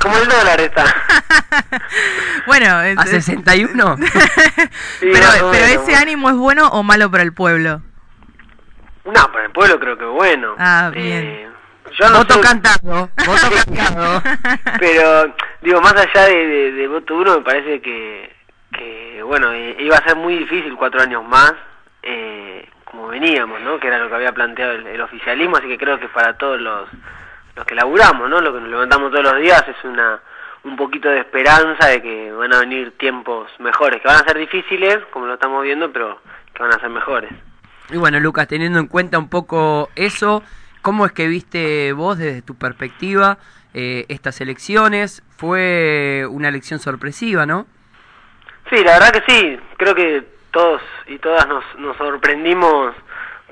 [0.00, 0.84] Como el dólar está.
[2.46, 3.96] Bueno, es- ¿A es- 61?
[4.98, 7.82] Sí, pero, pero ese ánimo es bueno o malo para el pueblo?
[9.04, 10.54] No, para el pueblo creo que bueno.
[10.58, 11.52] Ah, Eh, bien.
[11.98, 14.22] yo no Voto soy- cantado, voto cantado.
[14.78, 18.34] Pero, digo, más allá de, de, de voto duro, me parece que,
[18.72, 21.52] que bueno, eh, iba a ser muy difícil cuatro años más,
[22.02, 23.78] eh, como veníamos, ¿no?
[23.78, 26.60] Que era lo que había planteado el, el oficialismo, así que creo que para todos
[26.60, 26.88] los,
[27.60, 28.40] los que laburamos, ¿no?
[28.40, 30.20] Los que nos levantamos todos los días es una
[30.62, 34.36] un poquito de esperanza de que van a venir tiempos mejores, que van a ser
[34.36, 36.20] difíciles, como lo estamos viendo, pero
[36.52, 37.30] que van a ser mejores.
[37.88, 40.42] Y bueno, Lucas, teniendo en cuenta un poco eso
[40.82, 43.36] ¿Cómo es que viste vos desde tu perspectiva
[43.74, 45.22] eh, estas elecciones?
[45.36, 47.66] Fue una elección sorpresiva, ¿no?
[48.70, 49.60] Sí, la verdad que sí.
[49.76, 52.94] Creo que todos y todas nos, nos sorprendimos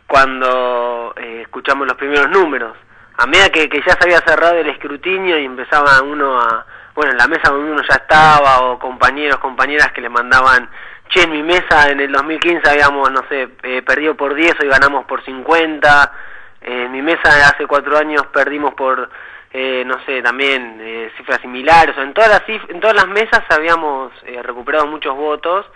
[0.06, 2.78] cuando eh, escuchamos los primeros números.
[3.18, 7.12] A medida que, que ya se había cerrado el escrutinio y empezaba uno a, bueno,
[7.12, 10.70] en la mesa donde uno ya estaba, o compañeros, compañeras que le mandaban,
[11.08, 14.68] che, en mi mesa en el 2015 habíamos, no sé, eh, perdido por 10, hoy
[14.68, 16.12] ganamos por 50,
[16.60, 19.10] eh, en mi mesa hace cuatro años perdimos por,
[19.50, 23.42] eh, no sé, también eh, cifras similares, o en todas las, en todas las mesas
[23.48, 25.66] habíamos eh, recuperado muchos votos,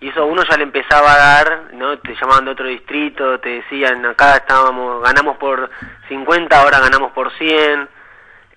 [0.00, 1.98] y eso a uno ya le empezaba a dar, ¿no?
[1.98, 5.70] Te llamaban de otro distrito, te decían, acá estábamos, ganamos por
[6.08, 7.88] 50, ahora ganamos por 100.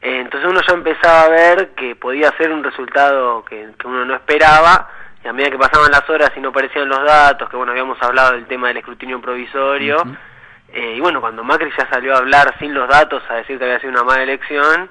[0.01, 4.05] Eh, entonces uno ya empezaba a ver que podía ser un resultado que, que uno
[4.05, 4.89] no esperaba,
[5.23, 8.01] y a medida que pasaban las horas y no aparecían los datos, que bueno, habíamos
[8.01, 9.97] hablado del tema del escrutinio provisorio,
[10.73, 13.65] eh, y bueno, cuando Macri ya salió a hablar sin los datos, a decir que
[13.65, 14.89] había sido una mala elección,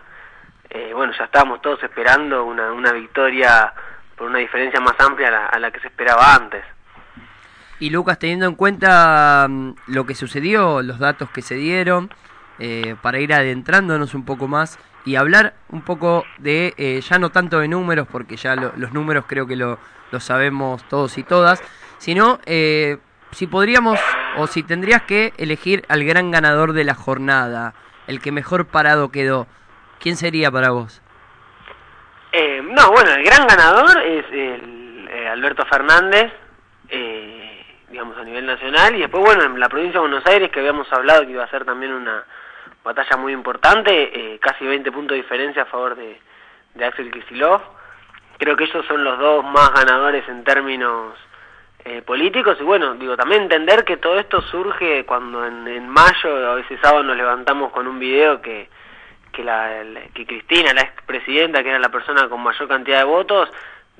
[0.68, 3.72] eh, bueno, ya estábamos todos esperando una, una victoria
[4.20, 6.62] por una diferencia más amplia a la, a la que se esperaba antes.
[7.78, 12.10] Y Lucas, teniendo en cuenta mm, lo que sucedió, los datos que se dieron,
[12.58, 17.30] eh, para ir adentrándonos un poco más y hablar un poco de, eh, ya no
[17.30, 19.78] tanto de números, porque ya lo- los números creo que lo,
[20.10, 21.62] lo sabemos todos y todas,
[21.96, 22.98] sino eh,
[23.32, 23.98] si podríamos
[24.36, 27.72] o si tendrías que elegir al gran ganador de la jornada,
[28.06, 29.46] el que mejor parado quedó,
[29.98, 31.00] ¿quién sería para vos?
[32.42, 36.32] Eh, no, bueno, el gran ganador es el, eh, Alberto Fernández,
[36.88, 40.60] eh, digamos a nivel nacional, y después, bueno, en la provincia de Buenos Aires, que
[40.60, 42.24] habíamos hablado que iba a ser también una
[42.82, 46.18] batalla muy importante, eh, casi 20 puntos de diferencia a favor de,
[46.76, 47.60] de Axel Kicillof.
[48.38, 51.12] Creo que ellos son los dos más ganadores en términos
[51.84, 56.54] eh, políticos, y bueno, digo, también entender que todo esto surge cuando en, en mayo,
[56.54, 58.70] a ese sábado nos levantamos con un video que
[59.32, 59.82] que, la,
[60.14, 63.50] que Cristina, la expresidenta, que era la persona con mayor cantidad de votos,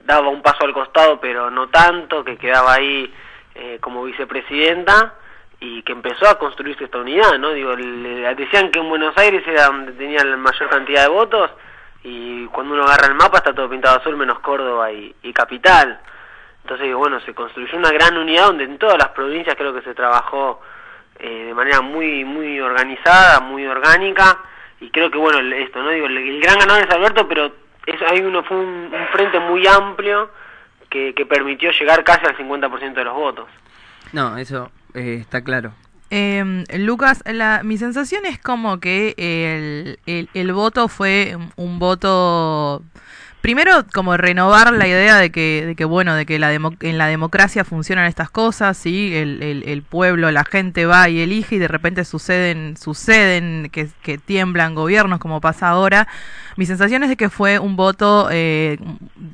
[0.04, 3.12] daba un paso al costado, pero no tanto, que quedaba ahí
[3.54, 5.14] eh, como vicepresidenta
[5.60, 7.50] y que empezó a construirse esta unidad, ¿no?
[7.52, 11.50] Digo, decían que en Buenos Aires era donde tenía la mayor cantidad de votos
[12.02, 16.00] y cuando uno agarra el mapa está todo pintado azul menos Córdoba y, Capital.
[16.62, 19.94] Entonces, bueno, se construyó una gran unidad donde en todas las provincias creo que se
[19.94, 20.62] trabajó
[21.18, 24.38] eh, de manera muy muy organizada, muy orgánica
[24.80, 27.52] y creo que bueno esto no digo el, el gran ganador es Alberto pero
[27.86, 30.30] eso hay uno fue un, un frente muy amplio
[30.88, 33.46] que, que permitió llegar casi al 50% de los votos
[34.12, 35.72] No, eso eh, está claro.
[36.10, 42.82] Eh, Lucas, la, mi sensación es como que el, el, el voto fue un voto
[43.40, 47.64] primero como renovar la idea de que, bueno, de que la demo- en la democracia
[47.64, 52.04] funcionan estas cosas, sí, el, el, pueblo, la gente va y elige y de repente
[52.04, 53.88] suceden, suceden que,
[54.18, 56.08] tiemblan gobiernos como pasa ahora.
[56.56, 58.76] Mi sensación es de que fue un voto, eh,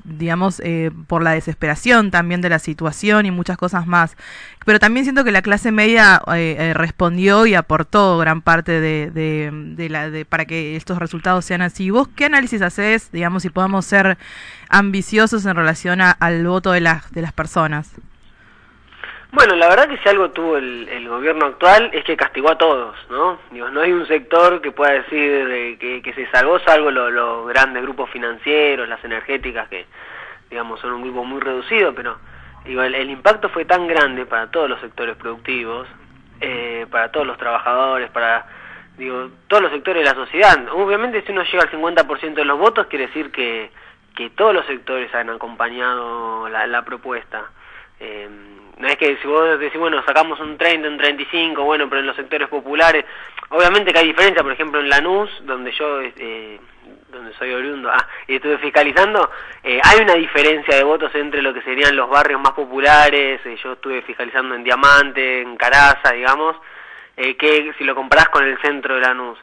[0.05, 4.17] digamos, eh, por la desesperación también de la situación y muchas cosas más.
[4.65, 9.11] Pero también siento que la clase media eh, eh, respondió y aportó gran parte de,
[9.11, 11.91] de, de la, de, para que estos resultados sean así.
[11.91, 13.96] ¿Vos qué análisis haces, digamos, si podemos ser
[14.69, 17.95] ambiciosos en relación a- al voto de, las de las personas?
[19.33, 22.57] Bueno, la verdad que si algo tuvo el, el gobierno actual es que castigó a
[22.59, 23.39] todos, ¿no?
[23.51, 27.47] Digo, no hay un sector que pueda decir que, que se salvó, salvo lo- los
[27.49, 29.87] grandes grupos financieros, las energéticas, que
[30.49, 32.17] digamos son un grupo muy reducido, pero
[32.65, 35.87] digo, el, el impacto fue tan grande para todos los sectores productivos,
[36.41, 38.47] eh, para todos los trabajadores, para
[38.97, 40.57] digo todos los sectores de la sociedad.
[40.73, 43.71] Obviamente si uno llega al 50% de los votos quiere decir que,
[44.17, 47.51] que todos los sectores han acompañado la, la propuesta.
[48.01, 48.29] Eh,
[48.79, 52.07] no es que si vos decís, bueno, sacamos un 30, un 35, bueno, pero en
[52.07, 53.05] los sectores populares,
[53.49, 56.61] obviamente que hay diferencia, por ejemplo en Lanús, donde yo, eh,
[57.09, 59.31] donde soy oriundo, ah, y estuve fiscalizando,
[59.63, 63.57] eh, hay una diferencia de votos entre lo que serían los barrios más populares, eh,
[63.63, 66.57] yo estuve fiscalizando en Diamante, en Caraza, digamos,
[67.17, 69.39] eh, que si lo comparás con el centro de Lanús.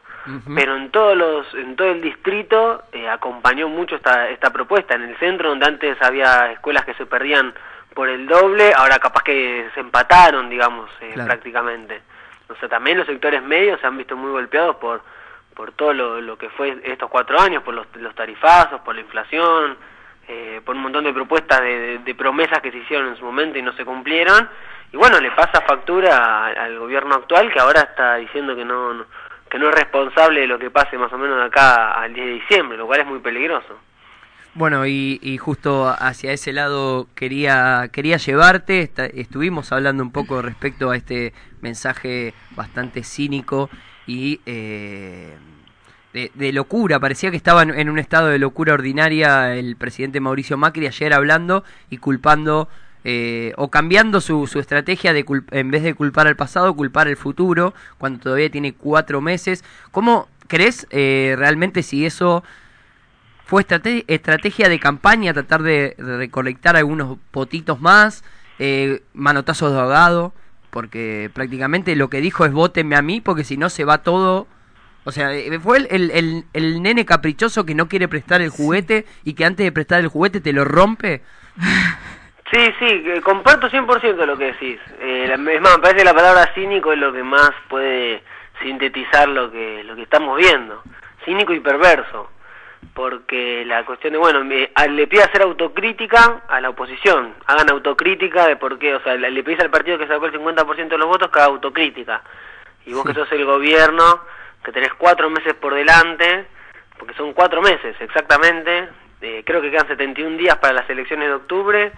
[0.55, 4.95] Pero en todos los, en todo el distrito eh, acompañó mucho esta, esta propuesta.
[4.95, 7.53] En el centro, donde antes había escuelas que se perdían
[7.93, 11.27] por el doble, ahora capaz que se empataron, digamos, eh, Claro.
[11.27, 12.01] prácticamente.
[12.49, 15.01] O sea, también los sectores medios se han visto muy golpeados por
[15.55, 19.01] por todo lo, lo que fue estos cuatro años, por los, los tarifazos, por la
[19.01, 19.77] inflación,
[20.27, 23.23] eh, por un montón de propuestas de, de- de promesas que se hicieron en su
[23.23, 24.49] momento y no se cumplieron.
[24.91, 28.95] Y bueno, le pasa factura a- al gobierno actual que ahora está diciendo que no,
[28.95, 29.05] no-
[29.53, 32.25] que no es responsable de lo que pase más o menos de acá al 10
[32.25, 33.77] de diciembre, lo cual es muy peligroso.
[34.55, 38.89] Bueno, y, justo hacia ese lado quería, quería llevarte.
[39.13, 43.69] Estuvimos hablando un poco respecto a este mensaje bastante cínico
[44.07, 45.37] y eh,
[46.13, 46.99] de, de locura.
[46.99, 51.63] Parecía que estaba en un estado de locura ordinaria el presidente Mauricio Macri ayer hablando
[51.91, 52.69] y culpando
[53.03, 57.17] eh, o cambiando su, su estrategia de en vez de culpar al pasado, culpar el
[57.17, 59.63] futuro, cuando todavía tiene cuatro meses.
[59.91, 62.43] ¿Cómo crees eh, realmente si eso
[63.45, 68.23] fue estrate- estrategia de campaña, tratar de, recolectar algunos potitos más,
[68.59, 70.33] eh, manotazos de ahogado?
[70.69, 74.47] Porque prácticamente lo que dijo es vótenme a mí, porque si no se va todo.
[75.05, 78.49] O sea, eh, fue el, el, el- el nene caprichoso que no quiere prestar el
[78.49, 81.21] juguete y que antes de prestar el juguete te lo rompe.
[82.53, 84.79] Sí, sí, que comparto 100% lo que decís.
[84.99, 88.21] Eh, la- es más, me parece que la palabra cínico es lo que más puede
[88.61, 90.83] sintetizar lo que, lo que estamos viendo.
[91.25, 92.29] Cínico y perverso.
[92.93, 97.33] Porque la cuestión de, bueno, me- a- le pide hacer autocrítica a la oposición.
[97.47, 100.89] Hagan autocrítica de por qué, o sea, le, pedís al partido que sacó el 50%
[100.95, 102.21] de los votos que haga autocrítica.
[102.85, 104.03] Y vos que sos el gobierno,
[104.63, 106.45] que tenés cuatro meses por delante,
[106.99, 108.89] porque son cuatro meses exactamente,
[109.21, 111.91] eh, creo que quedan 71 días para las elecciones de octubre,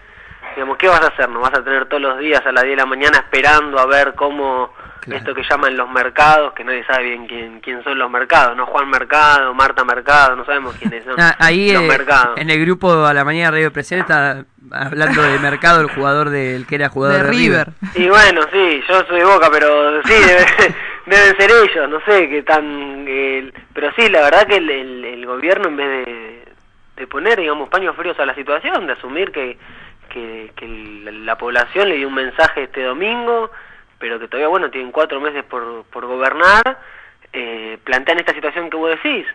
[0.56, 1.30] digamos, ¿qué vas a hacer?
[1.30, 3.86] ¿No vas a tener todos los días a las 10 de la mañana esperando a
[3.86, 4.72] ver cómo
[5.08, 8.66] esto que llaman los mercados, que nadie sabe bien quién, quién son los mercados, ¿no?
[8.66, 12.38] Juan Mercado, Marta Mercado, no sabemos quiénes son Ah, ahí los eh, mercados.
[12.40, 16.66] en el grupo a la mañana Radio Presión está hablando de mercado el jugador del
[16.66, 17.68] que era jugador de, River.
[17.94, 20.76] Y bueno, sí, yo soy de Boca, pero sí, debe-
[21.06, 23.06] deben ser ellos, no sé qué tan...
[23.08, 26.46] eh, pero sí, la verdad que el, el- el gobierno en vez de,
[26.96, 29.56] de poner, digamos, paños fríos a la situación, de asumir que,
[30.16, 33.52] que, la población le dio un mensaje este domingo,
[34.00, 36.80] pero que todavía, bueno, tienen cuatro meses por, por gobernar,
[37.34, 39.26] eh, plantean esta situación que vos decís.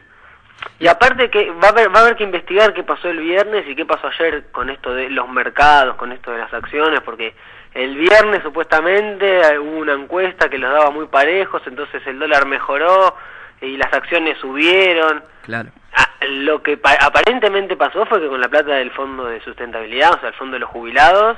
[0.78, 3.66] Y aparte que va a, haber, va a haber que investigar qué pasó el viernes
[3.66, 7.34] y qué pasó ayer con esto de los mercados, con esto de las acciones, porque
[7.74, 13.14] el viernes supuestamente hubo una encuesta que los daba muy parejos, entonces el dólar mejoró
[13.60, 15.22] y las acciones subieron.
[15.42, 15.70] Claro.
[15.94, 20.14] Ah, Lo que pa- aparentemente pasó fue que con la plata del Fondo de Sustentabilidad,
[20.14, 21.36] o sea, el Fondo de los Jubilados,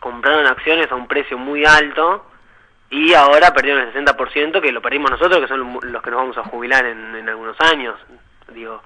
[0.00, 2.26] compraron acciones a un precio muy alto
[2.90, 6.38] y ahora perdieron el 60% que lo perdimos nosotros, que son los que nos vamos
[6.38, 7.96] a jubilar en, en algunos años.
[8.52, 8.82] Digo,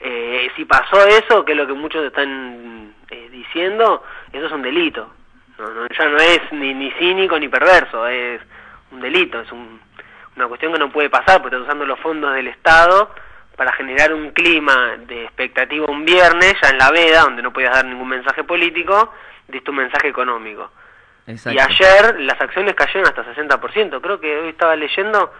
[0.00, 4.02] eh, si pasó eso, que es lo que muchos están eh, diciendo,
[4.32, 5.08] eso es un delito.
[5.58, 8.40] No, no, ya no es ni, ni cínico ni perverso, es
[8.92, 9.80] un delito, es un-
[10.38, 13.12] una cuestión que no puede pasar, porque estás usando los fondos del Estado
[13.56, 17.72] para generar un clima de expectativa un viernes, ya en la veda, donde no podías
[17.74, 19.12] dar ningún mensaje político,
[19.48, 20.70] diste un mensaje económico.
[21.26, 21.56] Exacto.
[21.56, 24.00] Y ayer las acciones cayeron hasta 60%.
[24.00, 25.32] Creo que hoy estaba leyendo,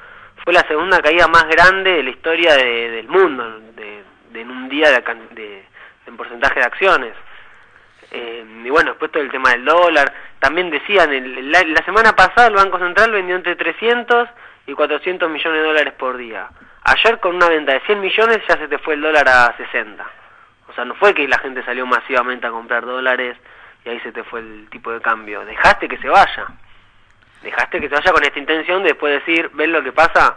[0.44, 4.50] fue la segunda caída más grande de la historia de- del mundo, de, de en
[4.50, 5.64] un día de, de-
[6.06, 7.14] en porcentaje de acciones.
[8.10, 10.12] Eh, y bueno, después todo el tema del dólar.
[10.40, 14.28] También decían, el- la, la semana pasada el Banco Central vendió entre 300
[14.68, 16.46] y 400 millones de dólares por día.
[16.84, 20.06] Ayer con una venta de 100 millones ya se te fue el dólar a 60.
[20.68, 23.36] O sea, no fue que la gente salió masivamente a comprar dólares
[23.84, 25.42] y ahí se te fue el tipo de cambio.
[25.46, 26.46] Dejaste que se vaya.
[27.42, 30.36] Dejaste que se vaya con esta intención de después decir, ¿ven lo que pasa?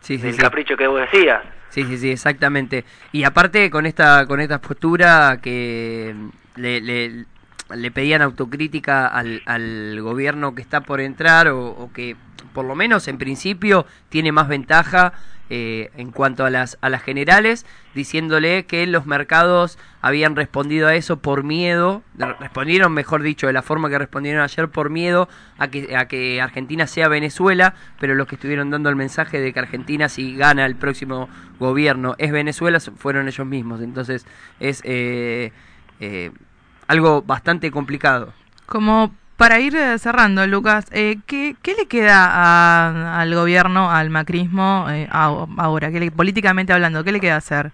[0.00, 0.34] Sí, sí.
[0.38, 1.42] capricho que vos decías.
[1.68, 2.86] Sí, sí, sí, exactamente.
[3.12, 6.14] Y aparte con esta con esta postura que
[6.56, 7.26] le, le,
[7.74, 12.16] le pedían autocrítica al, al gobierno que está por entrar o, o que
[12.58, 15.12] por lo menos en principio tiene más ventaja
[15.48, 20.96] eh, en cuanto a las a las generales, diciéndole que los mercados habían respondido a
[20.96, 22.02] eso por miedo,
[22.40, 26.40] respondieron, mejor dicho, de la forma que respondieron ayer por miedo a que a que
[26.42, 30.66] Argentina sea Venezuela, pero los que estuvieron dando el mensaje de que Argentina si gana
[30.66, 31.28] el próximo
[31.60, 34.26] gobierno es Venezuela fueron ellos mismos, entonces
[34.58, 35.52] es eh,
[36.00, 36.32] eh,
[36.88, 38.32] algo bastante complicado.
[38.66, 44.10] Como para ir eh, cerrando, Lucas, eh, ¿qué, qué le queda a- al gobierno, al
[44.10, 47.70] macrismo, eh, ahora, ¿Qué le- políticamente hablando, qué le queda hacer?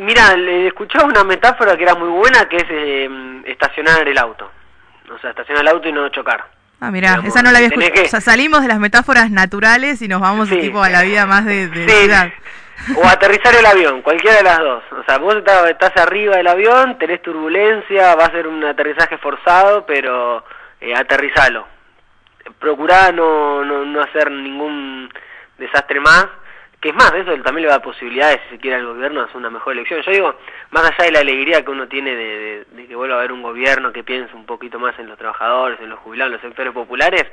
[0.00, 4.50] Mira, le escuchaba una metáfora que era muy buena, que es eh, estacionar el auto.
[5.14, 6.44] O sea, estacionar el auto y no chocar.
[6.80, 7.92] Ah, mira, esa no la había escuchado.
[7.94, 10.58] que- O sea, salimos de las metáforas naturales y nos vamos Sí.
[10.58, 11.94] tipo a la vida más de, de Sí.
[12.00, 12.28] ciudad.
[12.96, 14.82] O aterrizar el avión, cualquiera de las dos.
[14.92, 19.84] O sea, vos estás, arriba del avión, tenés turbulencia, va a ser un aterrizaje forzado,
[19.86, 20.44] pero
[20.80, 21.66] eh, aterrizalo.
[22.58, 25.12] Procurá no, no, no hacer ningún
[25.58, 26.26] desastre más.
[26.80, 29.48] Que es más, eso también le da posibilidades, si se quiere, al gobierno hacer una
[29.50, 30.02] mejor elección.
[30.02, 30.34] Yo digo,
[30.70, 33.32] más allá de la alegría que uno tiene de, de- de que vuelva a haber
[33.32, 36.42] un gobierno que piense un poquito más en los trabajadores, en los jubilados, en los
[36.42, 37.24] sectores populares,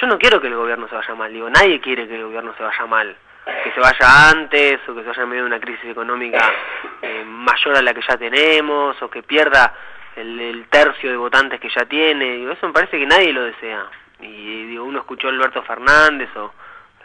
[0.00, 1.32] yo no quiero que el gobierno se vaya mal.
[1.32, 3.16] Digo, nadie quiere que el gobierno se vaya mal
[3.46, 6.52] que se vaya antes o que se vaya en medio de una crisis económica
[7.00, 9.72] eh, mayor a la que ya tenemos o que pierda
[10.16, 12.38] el, tercio de votantes que ya tiene.
[12.38, 13.84] Digo, eso me parece que nadie lo desea.
[14.20, 16.52] Y digo, uno escuchó a Alberto Fernández o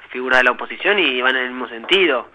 [0.10, 2.28] figuras de la oposición y van en el mismo sentido.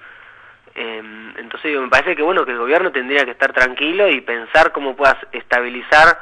[0.75, 1.03] Eh,
[1.37, 4.71] entonces digo, me parece que bueno que el gobierno tendría que estar tranquilo y pensar
[4.71, 6.21] cómo pueda estabilizar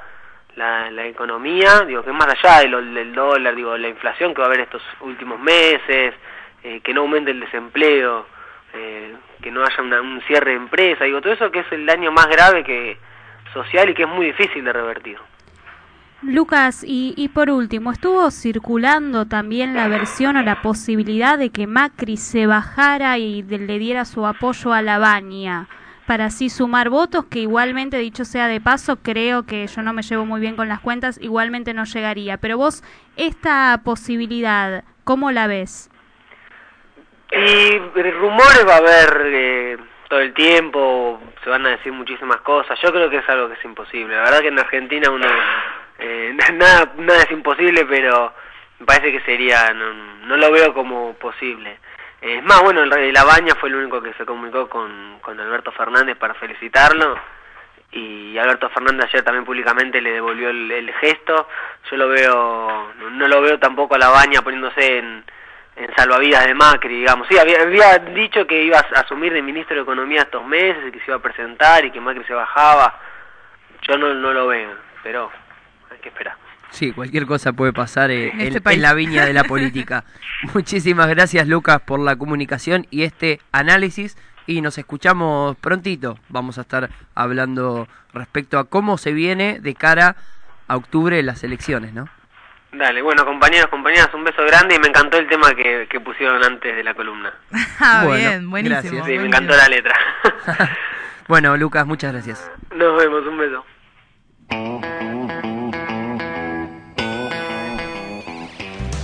[0.57, 4.41] la, la economía, digo que es más allá del, del dólar, digo la inflación que
[4.41, 6.15] va a haber estos últimos meses,
[6.65, 8.27] eh, que no aumente el desempleo,
[8.73, 11.87] eh, que no haya una- un cierre de empresa, digo todo eso que es el
[11.87, 12.97] daño más grave que
[13.53, 15.19] social y que es muy difícil de revertir.
[16.23, 21.67] Lucas, y, y por último, estuvo circulando también la versión o la posibilidad de que
[21.67, 25.69] Macri se bajara y le diera su apoyo a la Baña
[26.07, 30.03] para así sumar votos, que igualmente, dicho sea de paso, creo que yo no me
[30.03, 32.39] llevo muy bien con las cuentas, igualmente no llegaría.
[32.39, 32.83] Pero vos,
[33.17, 35.91] esta posibilidad, ¿cómo la ves?
[37.37, 37.79] Y
[38.13, 39.79] rumores va a haber eh,
[40.09, 42.79] todo el tiempo, se van a decir muchísimas cosas.
[42.81, 44.15] Yo creo que es algo que es imposible.
[44.15, 45.27] La verdad que en Argentina uno
[45.99, 48.33] eh, nada nada es imposible, pero
[48.79, 49.93] me parece que sería no,
[50.27, 51.79] no lo veo como posible.
[52.21, 55.39] Eh, Es más, bueno, el la Baña fue el único que se comunicó con, con
[55.41, 57.19] Alberto Fernández para felicitarlo
[57.91, 61.49] y Alberto Fernández ayer también públicamente le devolvió el, el gesto.
[61.91, 65.25] Yo lo veo, no, no lo veo tampoco a la Baña poniéndose en,
[65.77, 67.27] en salvavidas de Macri, digamos.
[67.29, 70.93] Sí, había, había dicho que iba a asumir de ministro de Economía estos meses y
[70.93, 73.01] que se iba a presentar y que Macri se bajaba.
[73.83, 74.71] Yo no, no lo veo,
[75.03, 75.31] pero
[75.91, 76.37] hay que esperar.
[76.71, 80.05] Sí, cualquier cosa puede pasar eh, En este en la viña de la política.
[80.55, 84.17] Muchísimas gracias Lucas por la comunicación y este análisis
[84.47, 86.19] y nos escuchamos prontito.
[86.29, 90.17] Vamos a estar hablando respecto a cómo se viene de cara
[90.67, 92.09] a octubre las elecciones, ¿no?
[92.77, 96.43] Dale, bueno, compañeros, compañeras, un beso grande y me encantó el tema que, que pusieron
[96.43, 97.33] antes de la columna.
[97.81, 98.81] Ah, Bueno, bien, buenísimo.
[98.81, 99.07] gracias.
[99.07, 99.95] Sí, me encantó la letra.
[101.27, 102.51] Bueno, Lucas, muchas gracias.
[102.75, 103.65] Nos vemos, un beso.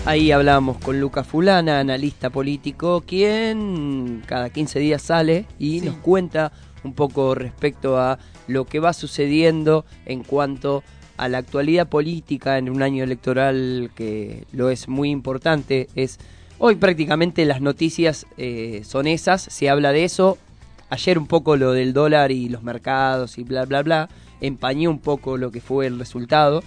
[0.07, 6.53] Ahí hablábamos con Lucas Fulana, analista político, quien cada 15 días sale y nos cuenta
[6.83, 8.19] un poco respecto a
[8.49, 14.45] lo que va sucediendo en cuanto a la actualidad política en un año electoral que
[14.53, 15.89] lo es muy importante.
[15.95, 16.19] Es
[16.59, 20.39] hoy prácticamente las noticias eh, son esas, se habla de eso.
[20.89, 24.09] Ayer un poco lo del dólar y los mercados y bla bla bla
[24.41, 26.63] empañó un poco lo que fue el resultado.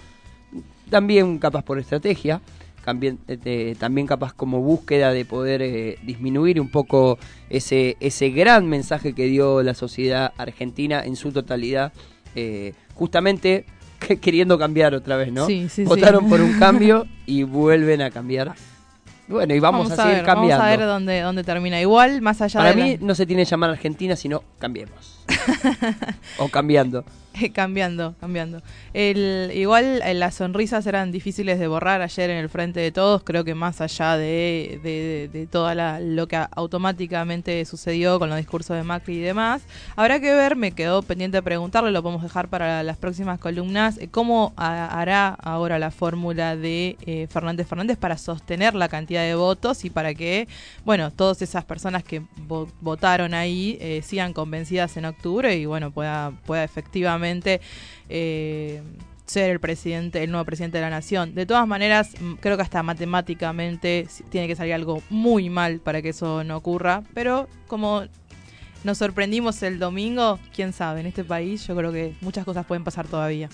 [0.89, 2.41] También capaz por estrategia
[2.83, 7.17] también, eh, también capaz como búsqueda de poder eh, disminuir un poco
[7.49, 11.93] ese, ese gran mensaje que dio la sociedad argentina en su totalidad,
[12.35, 13.65] eh, justamente
[14.21, 15.45] queriendo cambiar otra vez, ¿no?
[15.47, 16.29] Sí, sí, Votaron sí.
[16.29, 18.53] por un cambio y vuelven a cambiar.
[19.27, 20.57] Bueno, y vamos, a, seguir ver, cambiando.
[20.63, 21.79] Vamos a ver dónde, dónde termina.
[21.79, 25.19] Igual, más allá Para de la- mí no se tiene que llamar Argentina, sino cambiemos.
[26.37, 27.05] o cambiando.
[27.53, 28.61] cambiando, cambiando.
[28.93, 33.23] El, igual eh, las sonrisas eran difíciles de borrar ayer en el frente de todos.
[33.23, 38.37] Creo que más allá de, de, de toda la, lo que automáticamente sucedió con los
[38.37, 39.63] discursos de Macri y demás,
[39.95, 40.55] habrá que ver.
[40.55, 43.97] Me quedó pendiente de preguntarle, lo podemos dejar para las próximas columnas.
[43.97, 49.12] eh, ¿Cómo ha- hará ahora la fórmula de eh, Fernández Fernández para sostener la cantidad
[49.21, 50.47] de votos y para que,
[50.83, 55.91] bueno, todas esas personas que vo- votaron ahí eh, sigan convencidas en octubre y, bueno,
[55.91, 57.61] pueda, pueda efectivamente
[58.09, 58.81] eh,
[59.25, 61.33] ser el presidente, el nuevo presidente de la nación.
[61.33, 62.11] De todas maneras,
[62.41, 67.03] creo que hasta matemáticamente tiene que salir algo muy mal para que eso no ocurra,
[67.13, 68.03] pero como
[68.83, 72.83] nos sorprendimos el domingo, quién sabe, en este país yo creo que muchas cosas pueden
[72.83, 73.47] pasar todavía.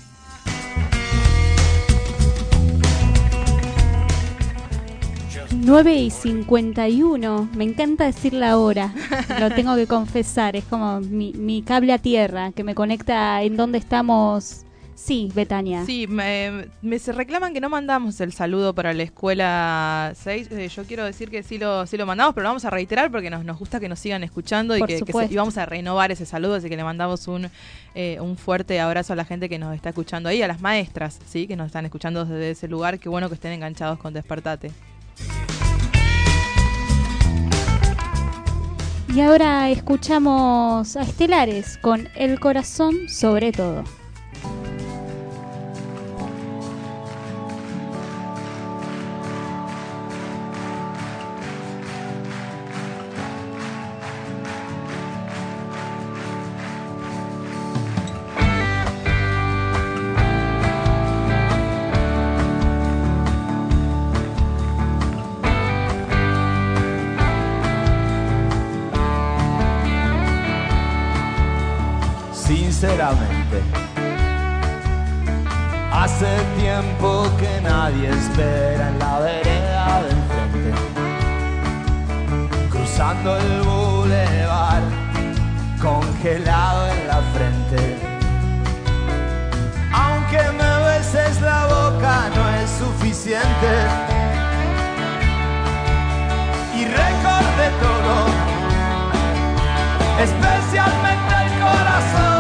[5.56, 8.94] 9 y 51, me encanta decir la hora,
[9.40, 13.58] lo tengo que confesar, es como mi, mi cable a tierra que me conecta en
[13.58, 14.64] donde estamos.
[14.96, 15.86] Sí, Betania.
[15.86, 20.50] Sí, me, me se reclaman que no mandamos el saludo para la escuela 6.
[20.52, 23.10] Eh, yo quiero decir que sí lo, sí lo mandamos, pero lo vamos a reiterar
[23.10, 25.34] porque nos, nos gusta que nos sigan escuchando y que, que se- supuesto.
[25.34, 27.50] y vamos a renovar ese saludo, así que le mandamos un,
[27.96, 31.18] eh, un fuerte abrazo a la gente que nos está escuchando ahí, a las maestras,
[31.26, 33.00] sí, que nos están escuchando desde ese lugar.
[33.00, 34.70] Qué bueno que estén enganchados con Despertate.
[39.14, 43.84] Y ahora escuchamos a Estelares con El corazón sobre todo.
[75.94, 76.28] Hace
[76.60, 80.74] tiempo que nadie espera en la vereda de enfrente.
[82.70, 84.82] cruzando el bulevar,
[85.82, 87.98] congelado en la frente.
[89.94, 93.72] Aunque me beses la boca no es suficiente.
[96.76, 98.16] Y recordé todo,
[100.20, 102.39] especialmente el corazón,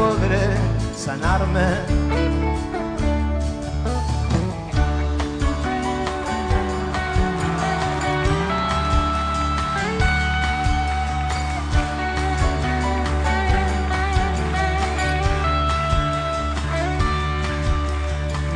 [0.00, 0.48] podré
[0.96, 1.68] sanarme.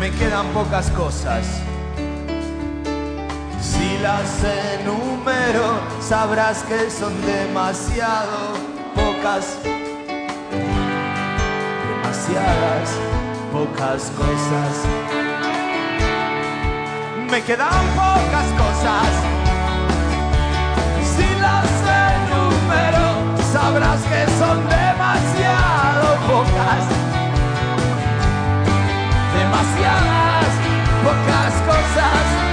[0.00, 1.44] Me quedan pocas cosas.
[3.60, 4.30] Si las
[4.80, 5.68] enumero,
[6.00, 8.54] sabrás que son demasiado
[8.94, 9.73] pocas.
[12.34, 12.90] Demasiadas
[13.52, 14.74] pocas cosas.
[17.30, 19.10] Me quedan pocas cosas.
[21.14, 21.70] Si las
[22.10, 23.06] enumero,
[23.52, 26.84] sabrás que son demasiado pocas.
[29.38, 30.50] Demasiadas
[31.04, 32.43] pocas cosas.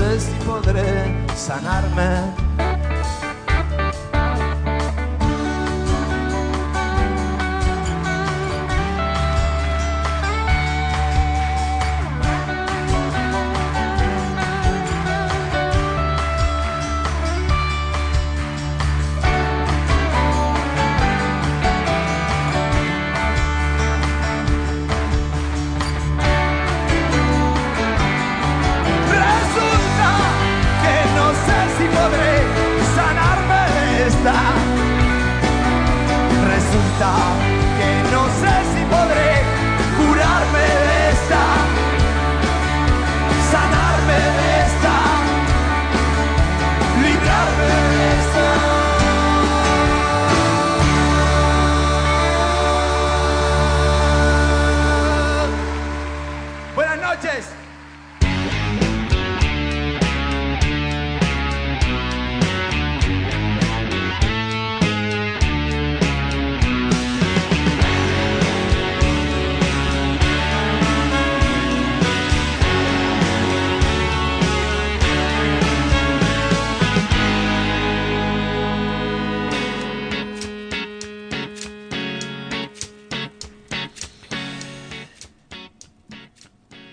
[0.00, 2.39] Que no sé si podré sanarme.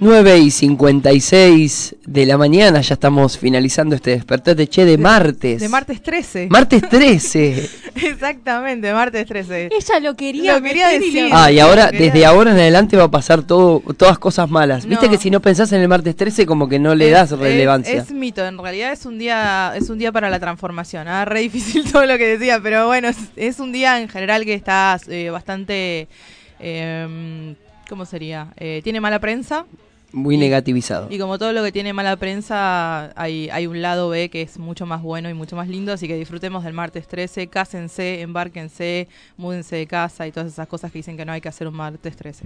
[0.08, 5.60] 9 y 56 de la mañana, ya estamos finalizando este despertar de Che de, martes.
[5.60, 6.48] De martes 13.
[6.50, 7.70] Martes 13.
[7.96, 9.68] Exactamente, martes 13.
[9.70, 11.30] Ella lo quería, quería decir.
[11.34, 14.86] Ah, y ahora, desde ahora en adelante va a pasar todo, todas cosas malas.
[14.86, 18.00] Viste que si no pensás en el martes 13 como que no le das relevancia.
[18.00, 21.10] Es, mito, en realidad es un día, es un día para la transformación.
[21.10, 24.54] Ah, re difícil todo lo que decía, pero bueno, es, un día en general que
[24.54, 26.08] está eh, bastante...
[26.62, 27.56] Em,
[27.90, 28.54] ¿Cómo sería?
[28.58, 29.66] Eh, ¿Tiene mala prensa?
[30.14, 31.08] Muy negativizado.
[31.10, 34.58] Y como todo lo que tiene mala prensa, hay, hay un lado B que es
[34.58, 39.08] mucho más bueno y mucho más lindo, así que disfrutemos del martes 13, cásense, embárquense,
[39.36, 41.76] múdense de casa y todas esas cosas que dicen que no hay que hacer un
[41.76, 42.46] martes 13.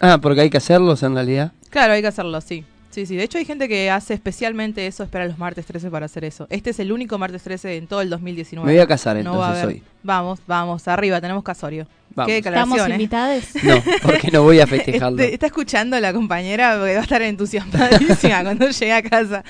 [0.00, 1.52] Ah, porque hay que hacerlos en realidad.
[1.70, 2.64] Claro, hay que hacerlo, sí.
[2.90, 3.16] Sí, sí.
[3.16, 6.46] De hecho, hay gente que hace especialmente eso, espera los martes 13 para hacer eso.
[6.50, 8.66] Este es el único martes 13 en todo el 2019.
[8.66, 9.82] Me voy a casar, No va a entonces, haber- hoy.
[10.02, 11.86] Vamos, vamos, arriba, tenemos casorio.
[12.14, 12.28] Vamos.
[12.28, 12.94] Qué declaración, ¿Estamos ¿eh?
[12.94, 13.44] invitados?
[13.62, 15.18] No, porque no voy a festejarlo.
[15.22, 19.44] Este- está escuchando la compañera porque va a estar entusiasmadísima cuando llegue a casa.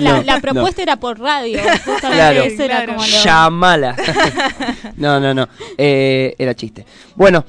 [0.00, 1.58] La, No, la propuesta era por radio.
[1.60, 2.42] Justamente Claro.
[2.42, 2.94] eso era Claro.
[2.94, 3.96] como lo- Llamala.
[4.96, 5.48] no, no, no.
[5.76, 6.86] Eh, era chiste.
[7.14, 7.44] Bueno,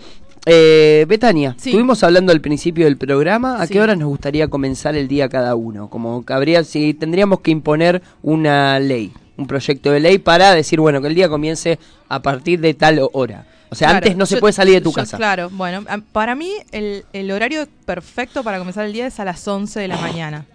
[0.46, 1.70] eh, Betania, Sí.
[1.70, 3.62] estuvimos hablando al principio del programa.
[3.62, 3.74] ¿A Sí.
[3.74, 5.90] qué hora nos gustaría comenzar el día cada uno?
[5.90, 10.80] Como que habría, si tendríamos que imponer una ley, un proyecto de ley para decir,
[10.80, 11.80] bueno, que el día comience
[12.10, 13.46] a partir de tal hora.
[13.70, 15.16] O sea, Claro, antes no se yo- puede salir de tu yo- casa.
[15.16, 19.48] Claro, bueno, para mí el, el horario perfecto para comenzar el día es a las
[19.48, 20.46] 11 de la mañana.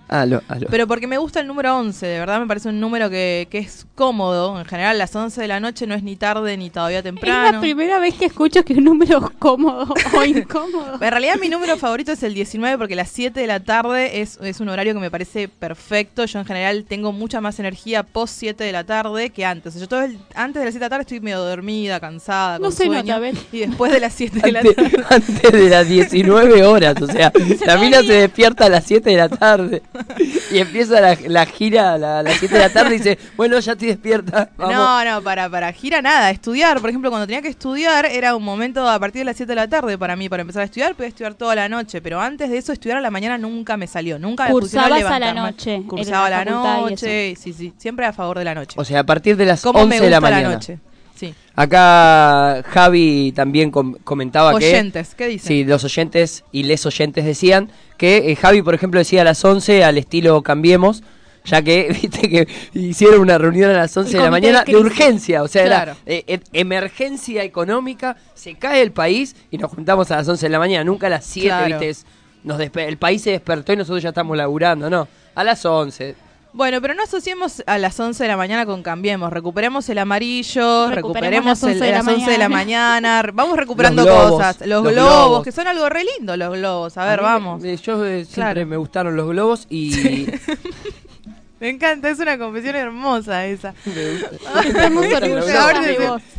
[0.70, 3.58] Pero porque me gusta el número 11, de verdad me parece un número que, que
[3.58, 4.58] es cómodo.
[4.58, 7.10] En general, las 11 de la noche no es ni tarde ni todavía Es la
[7.10, 7.60] temprano.
[7.60, 10.94] primera vez que escucho que un número es cómodo o incómodo.
[10.94, 14.38] En realidad mi número favorito es el 19 porque las 7 de la tarde es,
[14.42, 16.24] es un horario que me parece perfecto.
[16.24, 19.74] Yo en general tengo mucha más energía post 7 de la tarde que antes.
[19.78, 22.64] Yo todo el- antes de las 7 de la tarde estoy medio dormida, cansada, No
[22.66, 23.02] con sueño.
[23.02, 23.20] nota.
[23.52, 25.04] Y después de las 7 de la Antes, tarde...
[25.10, 27.32] antes de las 19 horas, o sea,
[27.66, 29.82] la mina se despierta a las 7 de la tarde
[30.52, 33.18] y empieza la, la gira a la- a las 7 de la tarde y dice,
[33.36, 34.50] bueno, ya estoy despierta.
[34.56, 34.74] Vamos.
[34.74, 36.80] No, no, para, para gira nada, estudiar.
[36.80, 39.56] Por ejemplo, cuando tenía que estudiar era un momento a partir de las 7 de
[39.56, 42.50] la tarde para mí, para empezar a estudiar, podía estudiar toda la noche, pero antes
[42.50, 45.40] de eso estudiar a la mañana nunca me salió, nunca me Cursabas a la levantarme.
[45.40, 48.76] noche, Cursaba a la la noche, sí, sí, siempre a favor de la noche.
[48.78, 50.54] O sea, a partir de las ¿Cómo 11 me de la gusta la mañana.
[50.54, 50.78] noche?
[51.16, 51.34] Sí.
[51.54, 54.68] Acá Javi también com- comentaba que...
[54.68, 55.48] Oyentes, ¿qué dicen?
[55.48, 59.44] Sí, los oyentes y les oyentes decían que eh, Javi, por ejemplo, decía a las
[59.44, 61.02] 11 al estilo Cambiemos,
[61.44, 64.76] ya que, viste, que hicieron una reunión a las 11 de la de mañana de
[64.76, 65.96] urgencia, o sea, Claro.
[66.04, 70.50] eh, eh, emergencia económica, se cae el país y nos juntamos a las 11 de
[70.50, 71.66] la mañana, nunca a las 7, Claro.
[71.66, 72.06] viste, es-
[72.44, 76.14] nos el país se despertó y nosotros ya estamos laburando, no, a las 11.
[76.56, 79.30] Bueno, pero no asociemos a las 11 de la mañana con Cambiemos.
[79.30, 83.22] Recuperemos el amarillo, Recuperemos recuperemos las 11 el- de la las 11 de la mañana.
[83.34, 84.60] Vamos recuperando Los globos, cosas.
[84.60, 85.44] Los, los globos, globos.
[85.44, 86.96] que son algo re lindo, los globos.
[86.96, 87.60] A ver, mí vamos.
[87.60, 88.66] me- yo eh, siempre Claro.
[88.66, 90.26] me gustaron los globos y...
[91.60, 93.72] Me encanta, es una confesión hermosa esa.
[93.84, 94.20] de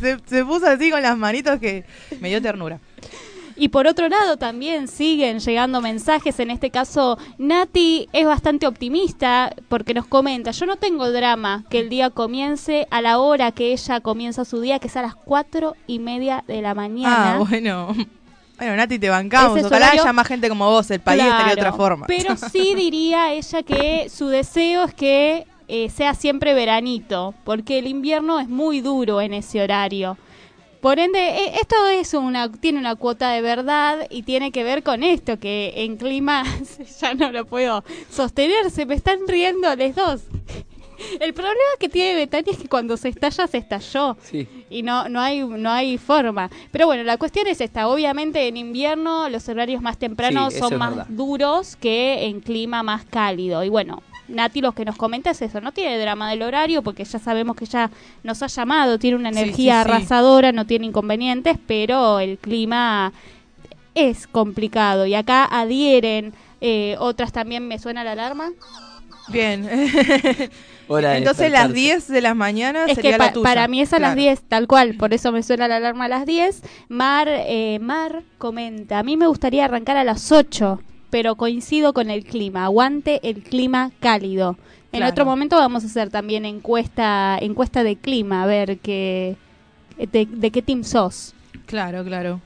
[0.00, 1.84] se- se puso así con las manitos que
[2.20, 2.78] me dio ternura.
[3.58, 9.52] Y por otro lado también siguen llegando mensajes, en este caso Nati es bastante optimista
[9.68, 13.72] porque nos comenta, yo no tengo drama que el día comience a la hora que
[13.72, 17.34] ella comienza su día, que es a las cuatro y media de la mañana.
[17.34, 17.94] Ah, bueno.
[18.58, 19.52] Bueno, Nati, te bancamos.
[19.56, 20.90] Ese es Ojalá horario- haya más gente como vos.
[20.90, 22.06] El país estaría de otra Claro, forma.
[22.06, 27.86] Pero sí diría ella que su deseo es que eh, sea siempre veranito, porque el
[27.86, 30.16] invierno es muy duro en ese horario.
[30.80, 34.82] Por ende, eh, esto es una, tiene una cuota de verdad y tiene que ver
[34.82, 36.44] con esto, que en clima
[37.00, 40.22] ya no lo puedo sostener, se me están riendo los dos.
[41.20, 44.48] El problema que tiene Betania es que cuando se estalla, se estalló Sí.
[44.68, 48.56] y no no hay no hay forma pero bueno la cuestión es esta obviamente en
[48.56, 51.06] invierno los horarios más tempranos Sí, son más verdad.
[51.08, 55.60] duros que en clima más cálido y bueno Nati lo que nos comenta es eso
[55.60, 57.90] no tiene drama del horario porque ya sabemos que ya
[58.22, 59.52] nos ha llamado tiene una energía
[59.82, 59.90] sí, sí.
[59.94, 63.12] arrasadora no tiene inconvenientes pero el clima
[63.94, 68.50] es complicado y acá adhieren eh, otras también me suena la alarma
[69.30, 69.68] Bien.
[70.88, 71.74] Hora Entonces las despertarse.
[71.74, 73.44] 10 de las mañanas Es sería que la tuya.
[73.44, 74.20] para mí es a las Claro.
[74.22, 76.62] 10, tal cual, por eso me suena la alarma a las 10.
[76.88, 80.80] Mar, eh, Mar comenta, a mí me gustaría arrancar a las 8,
[81.10, 84.56] pero coincido con el clima, aguante el clima cálido.
[84.92, 85.10] En Claro.
[85.12, 89.36] otro momento vamos a hacer también encuesta encuesta de clima, a ver qué,
[89.98, 91.34] de, de qué team sos.
[91.66, 92.40] Claro, claro.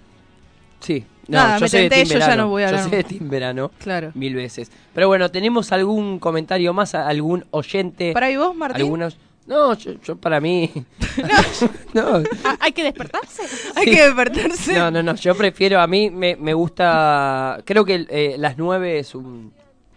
[0.81, 1.05] Sí.
[1.29, 2.91] No, Nada, yo me sé de Team yo ya no voy a Yo hablar.
[2.91, 3.71] sé de Team Verano.
[3.79, 4.11] Claro.
[4.15, 4.73] Mil veces.
[4.93, 6.97] Pero bueno, ¿tenemos algún comentario más?
[6.97, 8.13] a- ¿Algún oyente?
[8.13, 8.83] ¿Para y vos, Martín?
[8.83, 9.17] Algunos...
[9.47, 10.71] No, yo, yo para mí...
[11.95, 12.23] no.
[12.45, 13.43] Ah, ¿Hay que despertarse?
[13.77, 13.91] Hay Sí.
[13.91, 14.73] que despertarse.
[14.75, 18.99] No, no, no, yo prefiero, a mí me, me gusta, creo que eh, las 9
[18.99, 19.53] es un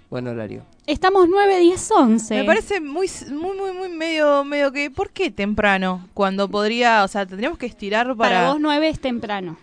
[0.09, 0.63] buen horario.
[0.87, 2.35] Estamos 9, 10, 11.
[2.35, 6.07] Me parece muy, muy, muy, muy medio, medio que, ¿por qué temprano?
[6.13, 8.35] Cuando podría, o sea, tendríamos que estirar para...
[8.35, 9.57] Para vos 9 es temprano.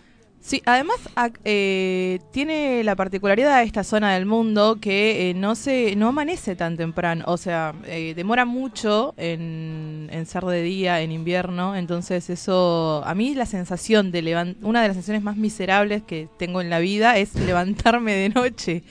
[0.44, 0.96] Sí, además
[1.44, 6.56] eh, tiene la particularidad de esta zona del mundo que eh, no se no amanece
[6.56, 12.28] tan temprano, o sea, eh, demora mucho en, en ser de día en invierno, entonces
[12.28, 16.60] eso a mí la sensación de levan- una de las sensaciones más miserables que tengo
[16.60, 18.82] en la vida es levantarme de noche,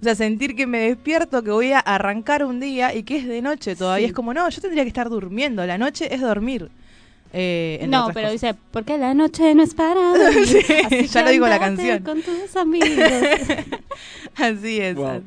[0.00, 3.28] o sea, sentir que me despierto, que voy a arrancar un día y que es
[3.28, 4.06] de noche todavía.
[4.06, 4.10] Sí.
[4.10, 6.68] es como no, yo tendría que estar durmiendo, la noche es dormir.
[7.32, 8.32] Eh, entre No, pero cosas.
[8.32, 12.02] dice, porque la noche no es para dormir, Sí, así ya lo digo la canción.
[12.02, 12.88] Con tus amigos.
[14.36, 14.94] Así es.
[14.96, 15.22] Wow.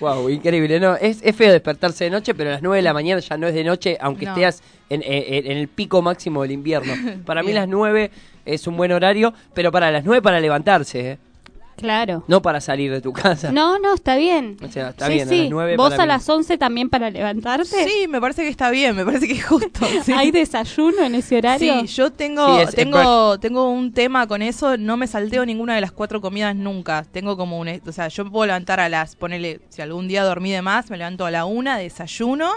[0.00, 0.96] Wow, increíble, ¿no?
[0.96, 3.46] Es, es feo despertarse de noche, pero a las 9 de la mañana ya no
[3.46, 4.32] es de noche, aunque No.
[4.36, 6.92] estés en, en- en el pico máximo del invierno.
[7.24, 8.10] Para mí las 9
[8.44, 11.18] es un buen horario, pero para las 9 para levantarse, ¿eh?
[11.76, 12.24] Claro.
[12.28, 13.50] No para salir de tu casa.
[13.52, 14.56] No, no, está bien.
[14.62, 17.10] O sea, está sí, bien, a las 9 ¿Vos para a las 11 también para
[17.10, 17.66] levantarte?
[17.88, 19.86] Sí, me parece que está bien, me parece que es justo.
[20.04, 20.12] sí.
[20.12, 21.80] ¿Hay desayuno en ese horario?
[21.80, 25.44] Sí, yo tengo, Sí, es- es tengo, tengo un tema con eso, no me salteo
[25.44, 27.04] ninguna de las cuatro comidas nunca.
[27.10, 30.24] Tengo como un, o sea, yo me puedo levantar a las, ponele, si algún día
[30.24, 32.52] dormí de más, me levanto a la una, desayuno,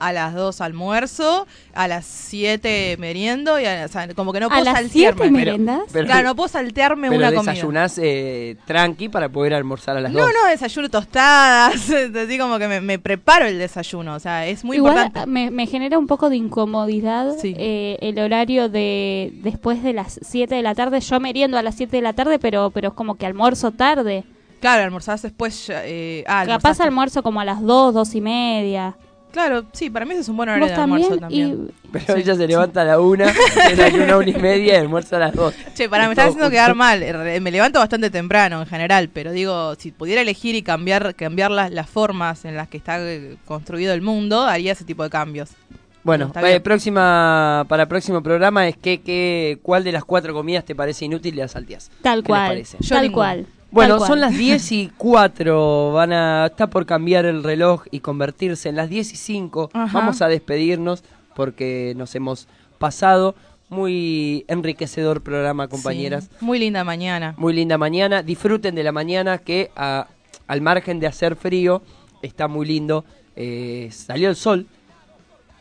[0.00, 4.46] a las dos almuerzo, a las siete meriendo, y a- o sea, como que no
[4.46, 5.18] ¿A puedo las saltearme.
[5.20, 5.82] siete merendás?
[5.92, 7.52] Pero- claro, no puedo saltearme Pero una comida.
[7.52, 10.30] desayunás eh, tranqui para poder almorzar a las No, 2.
[10.42, 11.74] no, desayuno tostadas,
[12.16, 15.30] así como que me, me preparo el desayuno, o sea, es muy Igual importante.
[15.30, 20.54] me, me genera un poco de incomodidad eh, el horario de después de las 7
[20.54, 21.00] de la tarde.
[21.00, 24.24] Yo meriendo a las 7 de la tarde, pero pero es como que almuerzo tarde.
[24.60, 28.96] Claro, almorzás después, eh, ah, Capaz almuerzo como a las 2, 2 y media.
[29.32, 31.70] Claro, sí, para mí ese es un buen horario ¿Vos de almuerzo también?
[31.92, 33.24] Pero ella se levanta a la 1,
[33.70, 35.54] desayuna a una y media y almuerza a las 2.
[35.74, 37.02] Che, para, me está haciendo quedar mal.
[37.02, 41.50] Eh, Me levanto bastante temprano en general, pero digo, si pudiera elegir y cambiar, cambiar
[41.50, 45.10] las, las formas en las que está eh, construido el mundo, haría ese tipo de
[45.10, 45.50] cambios.
[46.02, 46.62] Bueno, Está eh, bien.
[46.62, 51.04] próxima para el próximo programa es que, que cuál de las cuatro comidas te parece
[51.04, 51.90] inútil y las salteás.
[52.02, 52.48] Tal ¿Qué les cual.
[52.48, 52.78] parece?
[52.88, 53.46] Tal cual.
[53.70, 58.68] Bueno, son las 10 y 4, van a, está por cambiar el reloj y convertirse
[58.68, 59.70] en las 10 y 5.
[59.72, 59.98] Ajá.
[59.98, 61.04] Vamos a despedirnos
[61.34, 62.48] porque nos hemos
[62.78, 63.34] pasado.
[63.68, 66.24] Muy enriquecedor programa, compañeras.
[66.24, 67.34] Sí, muy linda mañana.
[67.36, 68.22] Muy linda mañana.
[68.24, 70.08] Disfruten de la mañana que a-
[70.48, 71.80] al margen de hacer frío
[72.20, 73.04] está muy lindo.
[73.36, 74.66] Eh, salió el sol.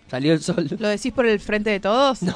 [0.10, 0.68] Salió el sol.
[0.80, 2.22] ¿Lo decís por el frente de todos?
[2.24, 2.36] No,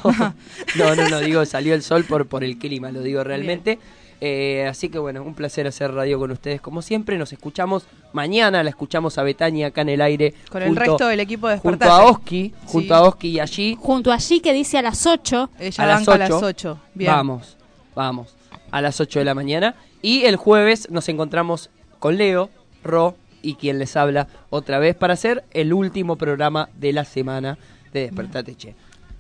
[0.76, 3.80] no, no, no, digo salió el sol por, por el clima, lo digo realmente.
[4.26, 7.18] Eh, así que bueno, un placer hacer radio con ustedes como siempre.
[7.18, 10.34] Nos escuchamos mañana, la escuchamos a Betania acá en el aire.
[10.50, 13.78] Con el resto del equipo de Junto a Oski, junto a Oski y allí.
[13.78, 15.50] Junto allí que dice a las 8.
[15.60, 16.34] Ella a las banca a 8.
[16.36, 16.80] las 8.
[16.94, 17.12] Bien.
[17.12, 17.58] Vamos,
[17.96, 18.34] vamos.
[18.72, 19.76] A las 8 de la mañana.
[20.02, 21.70] Y el jueves nos encontramos
[22.00, 22.50] con Leo,
[22.82, 27.58] Ro y quien les habla otra vez para hacer el último programa de la semana
[27.92, 28.74] de Despertate Che.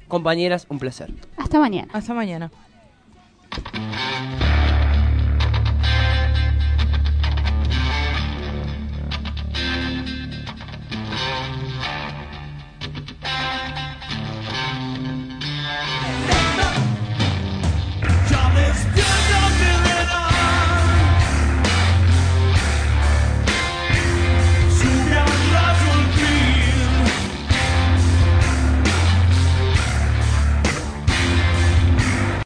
[0.08, 1.12] Compañeras, un placer.
[1.36, 1.90] Hasta mañana.
[1.92, 2.50] Hasta mañana.